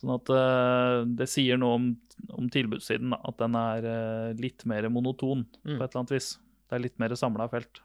Sånn 0.00 0.14
at 0.16 0.30
uh, 0.32 1.04
det 1.18 1.28
sier 1.30 1.58
noe 1.60 1.76
om, 1.76 1.86
om 2.40 2.48
tilbudssiden, 2.54 3.10
da, 3.14 3.20
at 3.28 3.38
den 3.38 3.54
er 3.60 4.34
litt 4.38 4.64
mer 4.66 4.88
monoton 4.88 5.44
Mm. 5.62 5.76
på 5.76 5.84
et 5.84 5.90
eller 5.92 6.00
annet 6.02 6.16
vis. 6.16 6.32
Det 6.70 6.74
er 6.78 6.82
litt 6.88 6.98
mer 6.98 7.14
samla 7.18 7.46
felt. 7.52 7.82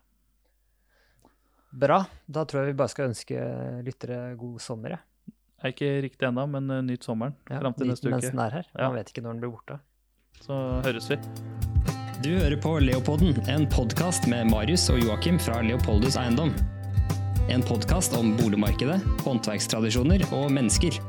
Bra. 1.74 2.04
Da 2.30 2.44
tror 2.46 2.64
jeg 2.64 2.74
vi 2.74 2.78
bare 2.78 2.92
skal 2.92 3.10
ønske 3.10 3.40
lyttere 3.86 4.36
god 4.38 4.60
sommer, 4.62 4.94
jeg. 4.96 5.36
Er 5.64 5.72
ikke 5.74 5.90
riktig 6.04 6.28
ennå, 6.28 6.44
men 6.52 6.68
uh, 6.70 6.82
nyt 6.84 7.06
sommeren 7.08 7.34
Ja, 7.50 7.62
fram 7.64 7.74
til 7.74 7.88
neste 7.88 8.10
neste 8.10 8.12
Mens 8.12 8.26
uke. 8.28 8.32
den 8.36 8.42
er 8.46 8.56
her. 8.60 8.68
Ja. 8.76 8.90
Man 8.92 8.98
vet 9.00 9.10
ikke 9.14 9.24
når 9.26 9.34
den 9.38 9.42
blir 9.46 9.54
borte. 9.56 9.80
Så 10.44 10.58
høres 10.86 11.08
vi. 11.10 11.18
Du 12.24 12.30
hører 12.36 12.58
på 12.62 12.76
Leopolden, 12.84 13.34
en 13.52 13.66
podkast 13.72 14.28
med 14.32 14.46
Marius 14.52 14.86
og 14.94 15.00
Joakim 15.02 15.40
fra 15.40 15.62
Leopoldus 15.66 16.16
Eiendom. 16.20 16.54
En 17.52 17.64
podkast 17.68 18.14
om 18.16 18.36
boligmarkedet, 18.40 19.02
håndverkstradisjoner 19.26 20.24
og 20.36 20.52
mennesker. 20.56 21.00